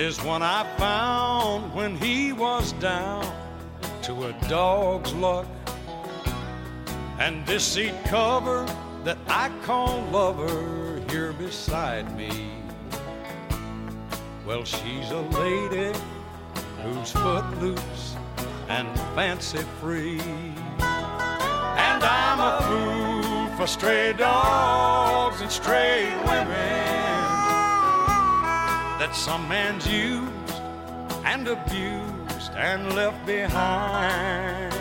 Is 0.00 0.18
one 0.22 0.42
I 0.42 0.64
found 0.78 1.74
when 1.74 1.94
he 1.94 2.32
was 2.32 2.72
down 2.72 3.22
to 4.00 4.28
a 4.28 4.32
dog's 4.48 5.12
luck. 5.12 5.46
And 7.18 7.44
this 7.44 7.62
seat 7.62 7.92
cover 8.06 8.64
that 9.04 9.18
I 9.28 9.50
call 9.62 10.00
lover 10.10 11.02
here 11.10 11.34
beside 11.34 12.16
me. 12.16 12.30
Well, 14.46 14.64
she's 14.64 15.10
a 15.10 15.20
lady 15.20 15.92
who's 16.82 17.12
footloose 17.12 18.16
and 18.70 18.88
fancy 19.14 19.64
free. 19.82 20.18
And 20.78 22.02
I'm 22.02 22.40
a 22.40 22.58
fool 22.62 23.56
for 23.58 23.66
stray 23.66 24.14
dogs 24.14 25.42
and 25.42 25.52
stray 25.52 26.08
women 26.24 26.69
that 29.00 29.16
some 29.16 29.48
man's 29.48 29.86
used 29.88 30.52
and 31.24 31.48
abused 31.48 32.52
and 32.54 32.94
left 32.94 33.24
behind. 33.24 34.74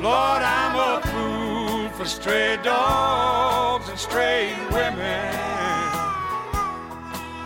Lord, 0.00 0.42
I'm 0.42 0.74
a 0.74 1.02
fool 1.04 1.90
for 1.90 2.06
stray 2.06 2.56
dogs 2.62 3.90
and 3.90 3.98
stray 3.98 4.54
women. 4.72 5.34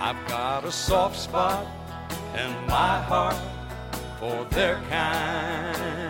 I've 0.06 0.22
got 0.28 0.64
a 0.64 0.70
soft 0.70 1.18
spot 1.18 1.66
in 2.36 2.52
my 2.68 3.00
heart 3.10 3.34
for 4.20 4.44
their 4.50 4.76
kind. 4.88 6.09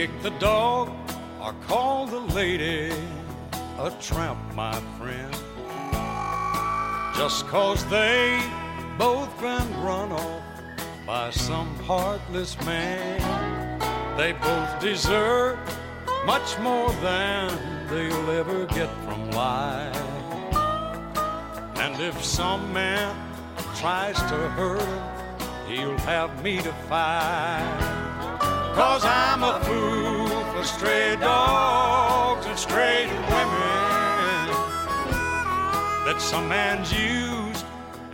Kick 0.00 0.22
the 0.22 0.30
dog 0.38 0.88
or 1.42 1.52
call 1.68 2.06
the 2.06 2.20
lady 2.34 2.90
a 3.78 3.90
tramp, 4.00 4.38
my 4.54 4.72
friend. 4.96 5.34
Just 7.14 7.46
cause 7.48 7.84
they 7.90 8.40
both 8.96 9.28
been 9.42 9.68
run 9.82 10.10
off 10.10 10.42
by 11.06 11.28
some 11.28 11.68
heartless 11.80 12.58
man. 12.64 13.20
They 14.16 14.32
both 14.32 14.80
deserve 14.80 15.58
much 16.24 16.58
more 16.60 16.90
than 17.02 17.50
they'll 17.90 18.30
ever 18.30 18.64
get 18.78 18.88
from 19.04 19.30
life. 19.32 19.96
And 21.76 22.00
if 22.00 22.24
some 22.24 22.72
man 22.72 23.14
tries 23.76 24.16
to 24.16 24.38
hurt 24.56 25.10
he'll 25.68 25.98
have 25.98 26.42
me 26.42 26.56
to 26.62 26.72
fight. 26.88 28.09
Cause 28.74 29.04
I'm 29.04 29.42
a 29.42 29.60
fool 29.64 30.28
for 30.52 30.64
stray 30.64 31.16
dogs 31.16 32.46
and 32.46 32.58
stray 32.58 33.06
women 33.06 34.00
that 36.06 36.16
some 36.18 36.48
man's 36.48 36.92
used 36.92 37.64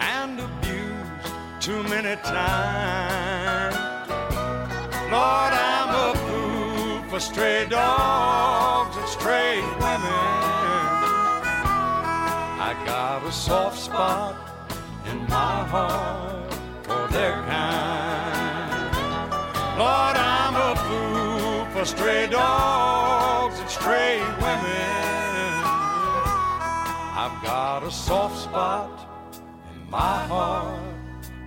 and 0.01 0.41
abused 0.41 1.35
too 1.61 1.83
many 1.85 2.17
times. 2.23 3.77
Lord, 5.11 5.53
I'm 5.53 5.91
a 5.95 6.15
fool 6.27 7.11
for 7.11 7.21
stray 7.21 7.67
dogs 7.69 8.97
and 8.97 9.09
stray 9.09 9.61
women. 9.61 10.47
I 12.69 12.75
got 12.85 13.25
a 13.25 13.31
soft 13.31 13.79
spot 13.79 14.35
in 15.11 15.19
my 15.29 15.65
heart 15.73 16.53
for 16.83 17.07
their 17.13 17.33
kind. 17.45 17.76
Stray 21.87 22.27
dogs 22.27 23.59
and 23.61 23.71
stray 23.71 24.19
women. 24.19 25.63
I've 27.23 27.43
got 27.45 27.85
a 27.85 27.91
soft 27.91 28.43
spot 28.43 29.09
in 29.73 29.89
my 29.91 30.19
heart 30.27 30.83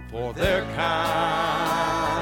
for 0.10 0.34
their 0.34 0.62
kind. 0.76 2.19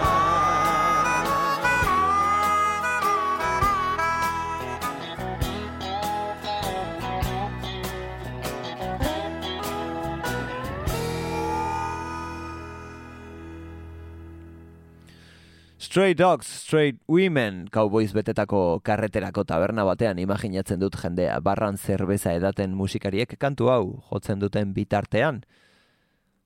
Stray 15.97 16.13
Dogs, 16.13 16.45
Straight 16.45 16.99
Women, 17.07 17.69
cowboys 17.73 18.11
betetako 18.13 18.83
karreterako 18.85 19.41
taberna 19.49 19.81
batean 19.81 20.19
imaginatzen 20.21 20.77
dut 20.77 20.93
jendea, 21.01 21.39
barran 21.41 21.79
zerbeza 21.81 22.35
edaten 22.37 22.75
musikariek 22.77 23.33
kantu 23.41 23.71
hau 23.73 23.81
jotzen 24.11 24.37
duten 24.37 24.75
bitartean. 24.75 25.41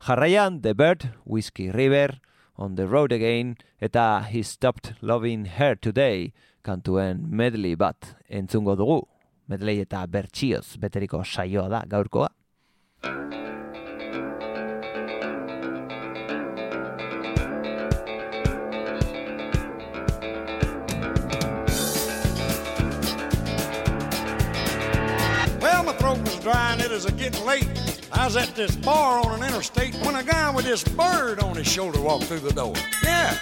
Jarraian, 0.08 0.62
The 0.62 0.72
Bird, 0.72 1.04
Whiskey 1.26 1.68
River, 1.70 2.22
On 2.56 2.78
the 2.78 2.88
Road 2.88 3.12
Again, 3.12 3.58
eta 3.82 4.24
He 4.32 4.42
Stopped 4.42 4.94
Loving 5.02 5.44
Her 5.60 5.76
Today, 5.76 6.32
kantuen 6.64 7.28
medley 7.28 7.76
bat 7.76 8.16
entzungo 8.30 8.78
dugu. 8.80 9.02
Medley 9.52 9.84
eta 9.84 10.08
bertsioz 10.08 10.78
beteriko 10.80 11.26
saioa 11.26 11.68
da 11.68 11.84
gaurkoa. 11.92 12.32
Dry 26.42 26.74
and 26.74 26.82
it 26.82 26.92
was 26.92 27.06
a 27.06 27.12
getting 27.12 27.46
late. 27.46 27.68
I 28.12 28.26
was 28.26 28.36
at 28.36 28.56
this 28.56 28.76
bar 28.76 29.26
on 29.26 29.42
an 29.42 29.48
interstate 29.48 29.96
when 30.06 30.16
a 30.16 30.24
guy 30.24 30.54
with 30.54 30.66
this 30.66 30.84
bird 30.84 31.40
on 31.40 31.56
his 31.56 31.68
shoulder 31.68 32.02
walked 32.02 32.26
through 32.26 32.40
the 32.40 32.54
door. 32.54 32.74
Yeah. 33.04 33.38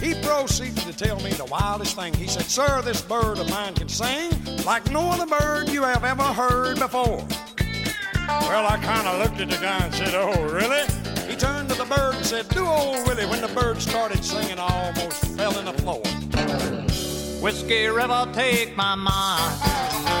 He 0.00 0.14
proceeded 0.22 0.78
to 0.78 0.92
tell 0.92 1.18
me 1.20 1.30
the 1.32 1.46
wildest 1.46 1.96
thing. 1.96 2.12
He 2.14 2.26
said, 2.26 2.44
Sir, 2.44 2.82
this 2.82 3.00
bird 3.00 3.38
of 3.38 3.48
mine 3.48 3.74
can 3.74 3.88
sing 3.88 4.30
like 4.64 4.90
no 4.90 5.10
other 5.10 5.26
bird 5.26 5.68
you 5.68 5.82
have 5.82 6.04
ever 6.04 6.22
heard 6.22 6.78
before. 6.78 7.26
Well, 8.28 8.66
I 8.66 8.78
kind 8.82 9.06
of 9.06 9.20
looked 9.20 9.40
at 9.40 9.48
the 9.48 9.56
guy 9.56 9.84
and 9.84 9.94
said, 9.94 10.14
Oh, 10.14 10.42
really? 10.52 10.84
He 11.28 11.36
He 11.36 11.40
turned 11.40 11.68
to 11.68 11.74
the 11.74 11.84
bird 11.84 12.14
and 12.14 12.24
said, 12.24 12.48
Do 12.48 12.66
old 12.66 13.06
Willie. 13.06 13.26
When 13.26 13.42
the 13.42 13.48
bird 13.48 13.82
started 13.82 14.24
singing, 14.24 14.58
I 14.58 14.86
almost 14.86 15.22
fell 15.36 15.54
in 15.58 15.66
the 15.66 15.74
floor. 15.74 16.00
Whiskey 17.42 17.88
River, 17.88 18.26
take 18.32 18.74
my 18.74 18.94
mind. 18.94 20.15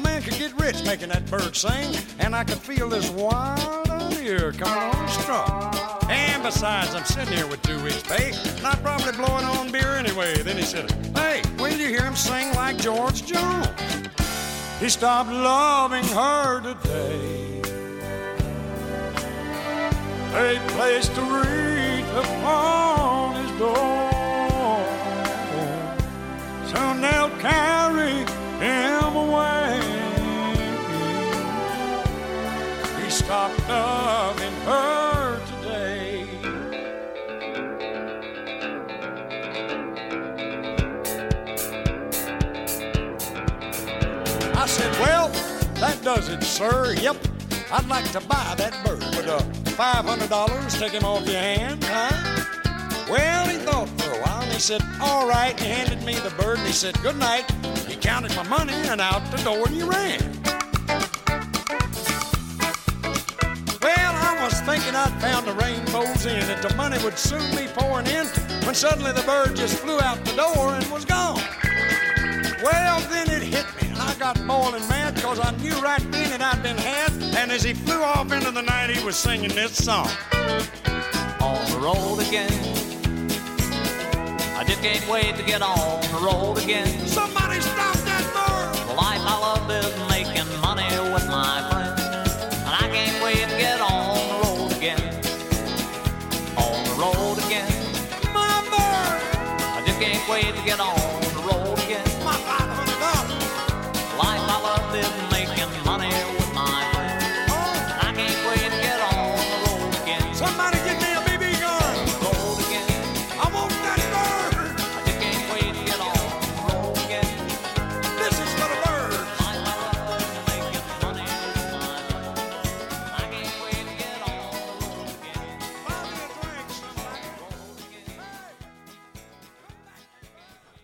A 0.00 0.02
man 0.02 0.22
could 0.22 0.38
get 0.38 0.58
rich 0.58 0.82
making 0.86 1.10
that 1.10 1.28
bird 1.30 1.54
sing, 1.54 1.94
and 2.20 2.34
I 2.34 2.42
could 2.44 2.56
feel 2.56 2.88
this 2.88 3.10
wild 3.10 3.90
idea 3.90 4.50
coming 4.52 4.98
on 4.98 5.08
strong. 5.08 5.74
And 6.08 6.42
besides, 6.42 6.94
I'm 6.94 7.04
sitting 7.04 7.34
here 7.36 7.46
with 7.46 7.60
two 7.62 7.82
weeks 7.84 8.02
pay, 8.02 8.32
I'm 8.64 8.78
probably 8.78 9.12
blowing 9.12 9.44
on 9.44 9.70
beer 9.70 9.96
anyway. 9.96 10.42
Then 10.42 10.56
he 10.56 10.62
said, 10.62 10.90
Hey, 11.14 11.42
when 11.58 11.72
did 11.72 11.80
you 11.80 11.88
hear 11.88 12.02
him 12.02 12.16
sing 12.16 12.54
like 12.54 12.78
George 12.78 13.26
Jones? 13.26 13.68
He 14.80 14.88
stopped 14.88 15.30
loving 15.30 16.04
her 16.04 16.60
today 16.62 17.60
a 20.32 20.58
place 20.68 21.08
to 21.08 21.20
read 21.20 22.04
upon 22.16 23.34
his 23.34 23.50
door. 23.58 24.10
Soon 26.66 27.00
they'll 27.00 27.36
carry 27.40 27.89
Stopped 33.30 33.68
loving 33.68 34.52
her 34.66 35.40
today. 35.46 36.26
I 44.52 44.66
said, 44.66 44.92
Well, 44.98 45.28
that 45.74 46.00
does 46.02 46.28
it, 46.28 46.42
sir. 46.42 46.94
Yep, 46.94 47.18
I'd 47.70 47.86
like 47.86 48.10
to 48.10 48.20
buy 48.22 48.54
that 48.56 48.84
bird 48.84 48.98
with 48.98 49.28
a 49.28 49.38
$500 49.78 50.80
take 50.80 50.90
him 50.90 51.04
off 51.04 51.24
your 51.24 51.38
hand, 51.38 51.84
huh? 51.84 53.06
Well, 53.08 53.46
he 53.46 53.58
thought 53.58 53.88
for 53.90 54.10
a 54.10 54.22
while 54.22 54.42
and 54.42 54.52
he 54.52 54.58
said, 54.58 54.82
All 55.00 55.28
right. 55.28 55.56
He 55.60 55.68
handed 55.68 56.02
me 56.02 56.14
the 56.14 56.30
bird 56.30 56.58
and 56.58 56.66
he 56.66 56.72
said, 56.72 57.00
Good 57.00 57.16
night. 57.16 57.48
He 57.86 57.94
counted 57.94 58.34
my 58.34 58.48
money 58.48 58.72
and 58.72 59.00
out 59.00 59.22
the 59.30 59.36
door 59.44 59.68
and 59.68 59.76
he 59.76 59.84
ran. 59.84 60.39
I'd 65.00 65.18
found 65.22 65.46
the 65.46 65.54
rainbow's 65.54 66.26
end 66.26 66.50
and 66.50 66.62
the 66.62 66.74
money 66.76 67.02
would 67.02 67.16
soon 67.16 67.50
be 67.56 67.66
pouring 67.72 68.06
in 68.06 68.26
when 68.66 68.74
suddenly 68.74 69.12
the 69.12 69.22
bird 69.22 69.56
just 69.56 69.78
flew 69.78 69.98
out 69.98 70.22
the 70.26 70.34
door 70.34 70.74
and 70.74 70.84
was 70.90 71.06
gone. 71.06 71.40
Well, 72.62 73.00
then 73.08 73.30
it 73.30 73.42
hit 73.42 73.64
me, 73.80 73.88
and 73.88 73.96
I 73.96 74.14
got 74.18 74.36
boiling 74.46 74.86
mad 74.88 75.14
because 75.14 75.40
I 75.40 75.52
knew 75.62 75.72
right 75.80 76.04
then 76.12 76.28
that 76.32 76.42
I'd 76.42 76.62
been 76.62 76.76
had. 76.76 77.12
And 77.34 77.50
as 77.50 77.62
he 77.62 77.72
flew 77.72 78.02
off 78.02 78.30
into 78.30 78.50
the 78.50 78.60
night, 78.60 78.90
he 78.90 79.02
was 79.02 79.16
singing 79.16 79.48
this 79.54 79.74
song. 79.82 80.10
On 81.40 81.64
the 81.72 81.78
road 81.80 82.18
again. 82.28 82.52
I 84.54 84.64
just 84.64 84.82
can't 84.82 85.08
wait 85.08 85.34
to 85.36 85.42
get 85.42 85.62
on 85.62 86.02
the 86.12 86.20
road 86.22 86.58
again. 86.58 86.86
Somebody 87.06 87.58
stop 87.62 87.99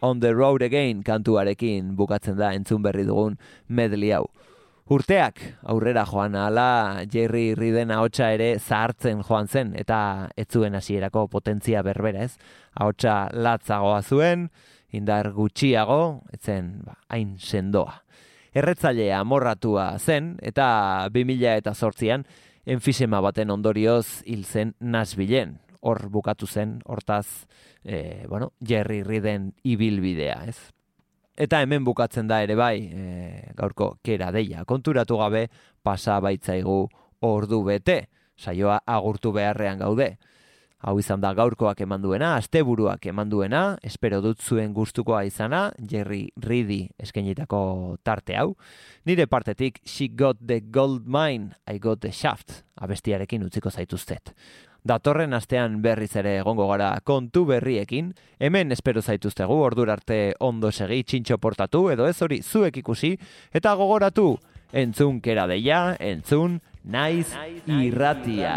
On 0.01 0.21
the 0.21 0.35
Road 0.35 0.63
Again 0.63 1.03
kantuarekin 1.03 1.95
bukatzen 1.97 2.37
da 2.37 2.53
entzun 2.53 2.83
berri 2.83 3.07
dugun 3.09 3.39
medley 3.69 4.13
hau. 4.13 4.27
Urteak 4.87 5.41
aurrera 5.67 6.05
joan 6.07 6.37
ala 6.39 7.03
Jerry 7.11 7.57
Riden 7.59 7.91
ahotsa 7.91 8.29
ere 8.37 8.53
zahartzen 8.61 9.25
joan 9.27 9.49
zen 9.49 9.73
eta 9.75 10.29
ez 10.37 10.47
zuen 10.47 10.77
hasierako 10.79 11.27
potentzia 11.33 11.83
berbera 11.83 12.23
ez. 12.23 12.37
Ahotsa 12.75 13.27
latzagoa 13.33 14.03
zuen, 14.03 14.47
indar 14.95 15.33
gutxiago, 15.35 16.23
etzen 16.33 16.85
ba, 16.87 16.95
hain 17.11 17.35
sendoa. 17.41 18.03
Erretzailea 18.55 19.19
amorratua 19.21 19.97
zen 19.99 20.37
eta 20.41 21.09
2000 21.13 21.57
eta 21.65 21.75
zortzian 21.75 22.23
enfisema 22.67 23.21
baten 23.21 23.51
ondorioz 23.51 24.23
hil 24.25 24.45
zen 24.45 24.75
Nashvilleen. 24.81 25.59
Hor 25.87 26.09
bukatu 26.11 26.49
zen, 26.51 26.81
hortaz, 26.85 27.47
e, 27.85 28.27
bueno, 28.29 28.53
Jerry 28.59 29.05
Riden 29.05 29.53
ibilbidea, 29.63 30.41
ez? 30.51 30.59
Eta 31.37 31.61
hemen 31.63 31.85
bukatzen 31.85 32.27
da 32.27 32.41
ere 32.43 32.57
bai, 32.59 32.89
e, 32.91 33.53
gaurko 33.55 33.99
kera 34.03 34.33
deia. 34.35 34.65
Konturatu 34.65 35.21
gabe 35.21 35.47
pasa 35.85 36.19
baitzaigu 36.25 36.89
ordu 37.21 37.63
bete, 37.65 38.09
saioa 38.37 38.81
agurtu 38.87 39.33
beharrean 39.37 39.79
gaude. 39.79 40.17
Hau 40.87 40.99
izan 41.01 41.23
da 41.23 41.33
gaurkoak 41.35 41.81
eman 41.87 42.03
duena, 42.03 42.35
asteburuak 42.37 43.07
eman 43.09 43.31
duena, 43.33 43.63
espero 43.83 44.21
dut 44.23 44.43
zuen 44.45 44.75
gustukoa 44.77 45.23
izana, 45.25 45.71
Jerry 45.81 46.29
Reedy 46.37 46.83
eskenitako 47.01 47.97
tarte 48.05 48.37
hau. 48.37 48.53
Nire 49.09 49.27
partetik, 49.27 49.81
She 49.87 50.11
Got 50.13 50.43
the 50.47 50.61
Gold 50.61 51.09
Mine, 51.09 51.57
I 51.67 51.79
Got 51.79 52.05
the 52.05 52.13
Shaft, 52.13 52.63
abestiarekin 52.77 53.47
utziko 53.49 53.71
zaituztet. 53.71 54.35
Datorren 54.87 55.35
astean 55.35 55.81
berriz 55.83 56.13
ere 56.21 56.37
egongo 56.39 56.69
gara 56.71 56.93
kontu 57.03 57.43
berriekin, 57.49 58.13
hemen 58.39 58.71
espero 58.71 59.03
zaituztegu 59.03 59.57
ordur 59.59 59.91
arte 59.91 60.19
ondo 60.39 60.71
segi 60.71 61.01
txintxo 61.03 61.39
portatu 61.43 61.89
edo 61.91 62.07
ez 62.07 62.15
hori 62.23 62.39
zuek 62.43 62.77
ikusi, 62.85 63.17
eta 63.51 63.73
gogoratu, 63.75 64.37
entzun 64.71 65.19
kera 65.25 65.49
deia, 65.51 65.97
entzun 65.99 66.61
naiz 66.85 67.33
irratia. 67.67 68.55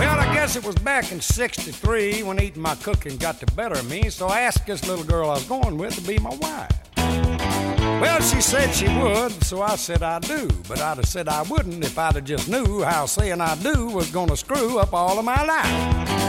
Well, 0.00 0.18
I 0.18 0.34
guess 0.34 0.56
it 0.56 0.66
was 0.66 0.74
back 0.82 1.12
in 1.12 1.20
63 1.20 2.24
when 2.24 2.42
eating 2.42 2.62
my 2.62 2.74
cooking 2.82 3.16
got 3.16 3.38
the 3.38 3.46
better 3.54 3.78
of 3.78 3.88
me, 3.88 4.10
so 4.10 4.26
I 4.26 4.40
asked 4.40 4.66
this 4.66 4.88
little 4.88 5.04
girl 5.04 5.30
I 5.30 5.34
was 5.34 5.46
going 5.46 5.78
with 5.78 5.94
to 5.94 6.02
be 6.02 6.18
my 6.18 6.34
wife. 6.42 6.93
Well, 8.00 8.20
she 8.20 8.40
said 8.40 8.72
she 8.72 8.88
would, 8.88 9.32
so 9.44 9.62
I 9.62 9.76
said 9.76 10.02
I 10.02 10.18
do, 10.18 10.48
but 10.68 10.80
I'd 10.80 10.96
have 10.96 11.06
said 11.06 11.28
I 11.28 11.42
wouldn't 11.42 11.84
if 11.84 11.98
I'd 11.98 12.14
have 12.14 12.24
just 12.24 12.48
knew 12.48 12.82
how 12.82 13.06
saying 13.06 13.40
I 13.40 13.56
do 13.56 13.86
was 13.86 14.10
gonna 14.10 14.36
screw 14.36 14.78
up 14.78 14.92
all 14.92 15.18
of 15.18 15.24
my 15.24 15.44
life. 15.44 16.24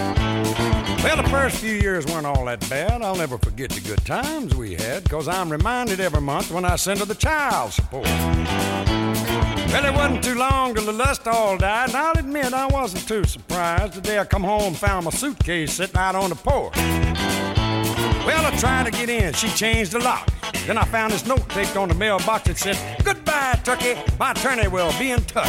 Well, 1.04 1.18
the 1.18 1.30
first 1.30 1.58
few 1.58 1.74
years 1.76 2.06
weren't 2.08 2.26
all 2.26 2.46
that 2.46 2.68
bad. 2.70 3.02
I'll 3.02 3.16
never 3.16 3.38
forget 3.38 3.70
the 3.70 3.82
good 3.82 4.04
times 4.06 4.56
we 4.56 4.74
had, 4.74 5.08
cause 5.10 5.28
I'm 5.28 5.52
reminded 5.52 6.00
every 6.00 6.22
month 6.22 6.52
when 6.52 6.66
I 6.66 6.76
send 6.78 7.00
her 7.00 7.06
the 7.06 7.16
child 7.16 7.74
support. 7.74 8.06
Well, 8.06 9.86
it 9.86 9.94
wasn't 9.94 10.24
too 10.24 10.36
long 10.36 10.74
till 10.74 10.86
the 10.86 10.94
lust 10.94 11.28
all 11.28 11.58
died, 11.58 11.90
and 11.90 11.98
I'll 11.98 12.18
admit 12.18 12.54
I 12.54 12.66
wasn't 12.68 13.08
too 13.08 13.24
surprised 13.24 13.94
the 13.94 14.02
day 14.02 14.18
I 14.20 14.26
come 14.26 14.44
home 14.44 14.64
and 14.64 14.78
found 14.78 15.06
my 15.06 15.12
suitcase 15.12 15.74
sitting 15.74 15.98
out 15.98 16.16
on 16.16 16.30
the 16.30 16.36
porch. 16.36 16.76
Well, 18.26 18.46
I 18.46 18.56
tried 18.58 18.86
to 18.86 18.92
get 18.92 19.10
in, 19.10 19.34
she 19.34 19.50
changed 19.50 19.92
the 19.92 20.00
lock. 20.00 20.30
Then 20.66 20.78
I 20.78 20.86
found 20.86 21.14
this 21.14 21.26
note 21.26 21.48
taped 21.50 21.78
on 21.78 21.90
the 21.90 21.96
mailbox 21.96 22.48
that 22.48 22.58
said, 22.58 22.78
Goodbye, 23.04 23.60
Turkey, 23.64 23.96
my 24.20 24.32
attorney 24.32 24.68
will 24.68 24.92
be 24.98 25.12
in 25.12 25.24
touch. 25.26 25.48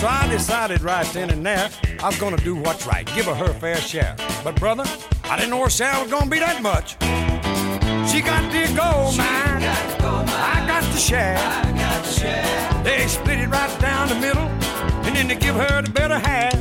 So 0.00 0.08
I 0.08 0.26
decided 0.28 0.80
right 0.82 1.06
then 1.12 1.30
and 1.30 1.44
there 1.46 1.70
I 2.02 2.06
was 2.06 2.18
gonna 2.18 2.38
do 2.38 2.56
what's 2.56 2.86
right, 2.86 3.06
give 3.14 3.26
her 3.26 3.34
her 3.34 3.52
fair 3.52 3.76
share. 3.76 4.16
But 4.42 4.56
brother, 4.56 4.84
I 5.24 5.36
didn't 5.36 5.50
know 5.50 5.62
her 5.62 5.70
share 5.70 6.00
was 6.00 6.10
gonna 6.10 6.30
be 6.30 6.40
that 6.40 6.62
much. 6.62 6.94
She 8.10 8.20
got 8.20 8.50
the 8.50 8.66
gold 8.74 9.16
mine, 9.16 9.62
I 9.62 10.64
got 10.66 10.82
the 10.92 10.98
share. 10.98 11.38
They 12.82 13.06
split 13.06 13.38
it 13.38 13.48
right 13.48 13.80
down 13.80 14.08
the 14.08 14.16
middle, 14.16 14.48
and 15.06 15.14
then 15.14 15.28
they 15.28 15.36
give 15.36 15.54
her 15.54 15.82
the 15.82 15.90
better 15.90 16.18
half. 16.18 16.54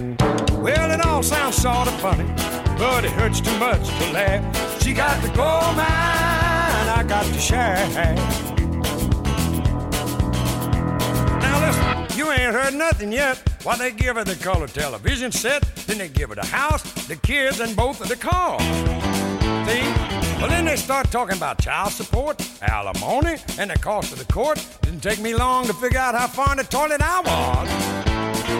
Well, 0.51 0.91
it 0.91 1.03
all 1.03 1.23
sounds 1.23 1.55
sort 1.55 1.87
of 1.87 1.99
funny, 1.99 2.25
but 2.81 3.05
it 3.05 3.11
hurts 3.11 3.39
too 3.39 3.55
much 3.59 3.87
to 3.99 4.11
laugh. 4.11 4.81
She 4.81 4.91
got 4.91 5.21
the 5.21 5.27
gold 5.27 5.77
mine, 5.77 6.87
I 6.89 7.05
got 7.07 7.25
the 7.27 7.37
shaft. 7.37 7.93
Now 11.43 11.57
listen, 11.67 12.17
you 12.17 12.31
ain't 12.31 12.51
heard 12.51 12.73
nothing 12.73 13.11
yet. 13.11 13.37
Why 13.61 13.77
they 13.77 13.91
give 13.91 14.15
her 14.15 14.23
the 14.23 14.35
color 14.35 14.65
television 14.65 15.31
set, 15.31 15.61
then 15.85 15.99
they 15.99 16.09
give 16.09 16.29
her 16.29 16.35
the 16.35 16.45
house, 16.45 16.81
the 17.05 17.17
kids, 17.17 17.59
and 17.59 17.75
both 17.75 18.01
of 18.01 18.07
the 18.07 18.15
cars. 18.15 18.63
See? 19.69 19.83
Well, 20.39 20.49
then 20.49 20.65
they 20.65 20.75
start 20.75 21.11
talking 21.11 21.37
about 21.37 21.61
child 21.61 21.91
support, 21.91 22.41
alimony, 22.63 23.35
and 23.59 23.69
the 23.69 23.77
cost 23.77 24.11
of 24.11 24.17
the 24.17 24.33
court. 24.33 24.57
Didn't 24.81 25.03
take 25.03 25.21
me 25.21 25.35
long 25.35 25.67
to 25.67 25.73
figure 25.73 25.99
out 25.99 26.15
how 26.15 26.25
far 26.25 26.53
in 26.53 26.57
the 26.57 26.63
toilet 26.63 26.99
I 27.03 27.21
was. 27.21 28.00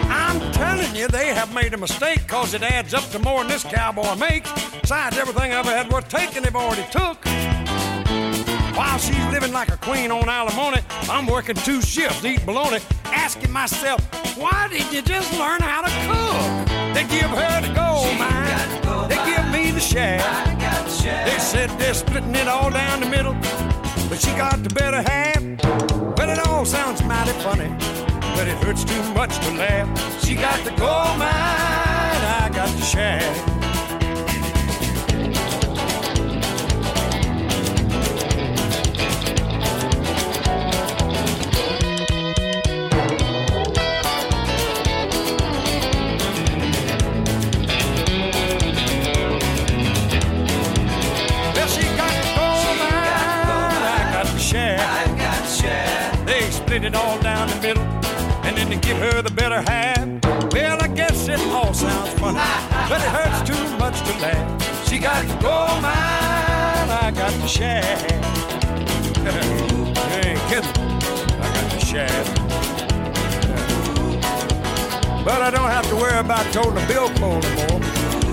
I'm 0.08 0.40
telling 0.52 0.94
you, 0.94 1.08
they 1.08 1.34
have 1.34 1.52
made 1.54 1.74
a 1.74 1.76
mistake 1.76 2.26
cause 2.26 2.54
it 2.54 2.62
adds 2.62 2.94
up 2.94 3.04
to 3.10 3.18
more 3.18 3.40
than 3.40 3.48
this 3.48 3.64
cowboy 3.64 4.14
makes. 4.16 4.50
Besides, 4.80 5.18
everything 5.18 5.52
I've 5.52 5.66
ever 5.66 5.76
had 5.76 5.92
worth 5.92 6.08
taking, 6.08 6.42
they've 6.42 6.54
already 6.54 6.84
took. 6.90 7.24
While 8.76 8.98
she's 8.98 9.26
living 9.26 9.52
like 9.52 9.68
a 9.68 9.76
queen 9.76 10.10
on 10.10 10.28
alimony, 10.28 10.80
I'm 11.10 11.26
working 11.26 11.56
two 11.56 11.82
shifts, 11.82 12.24
eat 12.24 12.44
bologna, 12.46 12.78
asking 13.04 13.50
myself, 13.52 14.00
why 14.36 14.68
didn't 14.68 14.92
you 14.92 15.02
just 15.02 15.30
learn 15.38 15.60
how 15.60 15.82
to 15.82 15.90
cook? 16.08 16.94
They 16.94 17.04
give 17.04 17.30
her 17.30 17.60
the 17.60 17.72
gold 17.74 18.16
mine, 18.18 19.08
they 19.08 19.16
give 19.26 19.46
me 19.52 19.70
the 19.72 19.80
shaft. 19.80 20.58
They 21.02 21.38
said 21.38 21.68
they're 21.78 21.92
splitting 21.94 22.34
it 22.34 22.48
all 22.48 22.70
down 22.70 23.00
the 23.00 23.08
middle, 23.10 23.34
but 24.08 24.18
she 24.18 24.30
got 24.36 24.62
the 24.62 24.70
better 24.70 25.02
half. 25.02 25.42
Well, 26.16 26.30
it 26.30 26.38
all 26.46 26.64
sounds 26.64 27.02
mighty 27.02 27.32
funny, 27.42 27.68
but 28.34 28.48
it 28.48 28.56
hurts 28.64 28.84
too 28.84 29.02
much 29.14 29.38
to 29.38 29.50
laugh. 29.52 30.24
She 30.24 30.34
got 30.34 30.64
the 30.64 30.70
gold 30.70 31.18
mine, 31.18 31.30
I 31.30 32.50
got 32.52 32.68
the 32.76 32.84
shaft. 32.84 33.48
Well, 51.54 51.68
she 51.68 51.82
and 58.72 58.80
give 58.80 58.96
her 58.96 59.20
the 59.20 59.30
better 59.30 59.60
half. 59.60 59.98
Well, 60.52 60.78
I 60.80 60.88
guess 60.88 61.28
it 61.28 61.38
all 61.40 61.74
sounds 61.74 62.08
funny, 62.14 62.38
but 62.88 63.00
it 63.02 63.10
hurts 63.12 63.42
too 63.46 63.76
much 63.76 64.00
to 64.00 64.18
laugh. 64.18 64.88
She 64.88 64.98
got 64.98 65.22
the 65.26 65.34
gold 65.34 65.82
mine, 65.82 66.88
I 66.88 67.12
got 67.14 67.32
the 67.32 67.46
shaft. 67.46 68.10
you 69.04 69.12
ain't 70.24 70.40
I 70.48 71.48
got 71.56 71.70
the 71.70 71.80
shaft. 71.84 72.36
But 75.22 75.42
I 75.42 75.50
don't 75.50 75.70
have 75.70 75.86
to 75.90 75.96
worry 75.96 76.18
about 76.18 76.50
toting 76.52 76.82
a 76.82 76.86
billfold 76.86 77.44
anymore. 77.44 77.80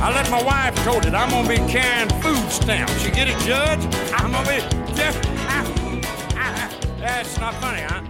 I 0.00 0.10
let 0.14 0.30
my 0.30 0.42
wife 0.42 0.74
told 0.84 1.04
it. 1.04 1.14
I'm 1.14 1.30
gonna 1.30 1.48
be 1.48 1.56
carrying 1.70 2.08
food 2.22 2.50
stamps. 2.50 3.04
You 3.04 3.10
get 3.10 3.28
it, 3.28 3.38
Judge? 3.40 3.84
I'm 4.14 4.32
gonna 4.32 4.48
be 4.48 4.83
Eh, 7.04 7.06
That's 7.06 7.38
not 7.38 7.54
funny, 7.56 7.82
huh? 7.82 8.03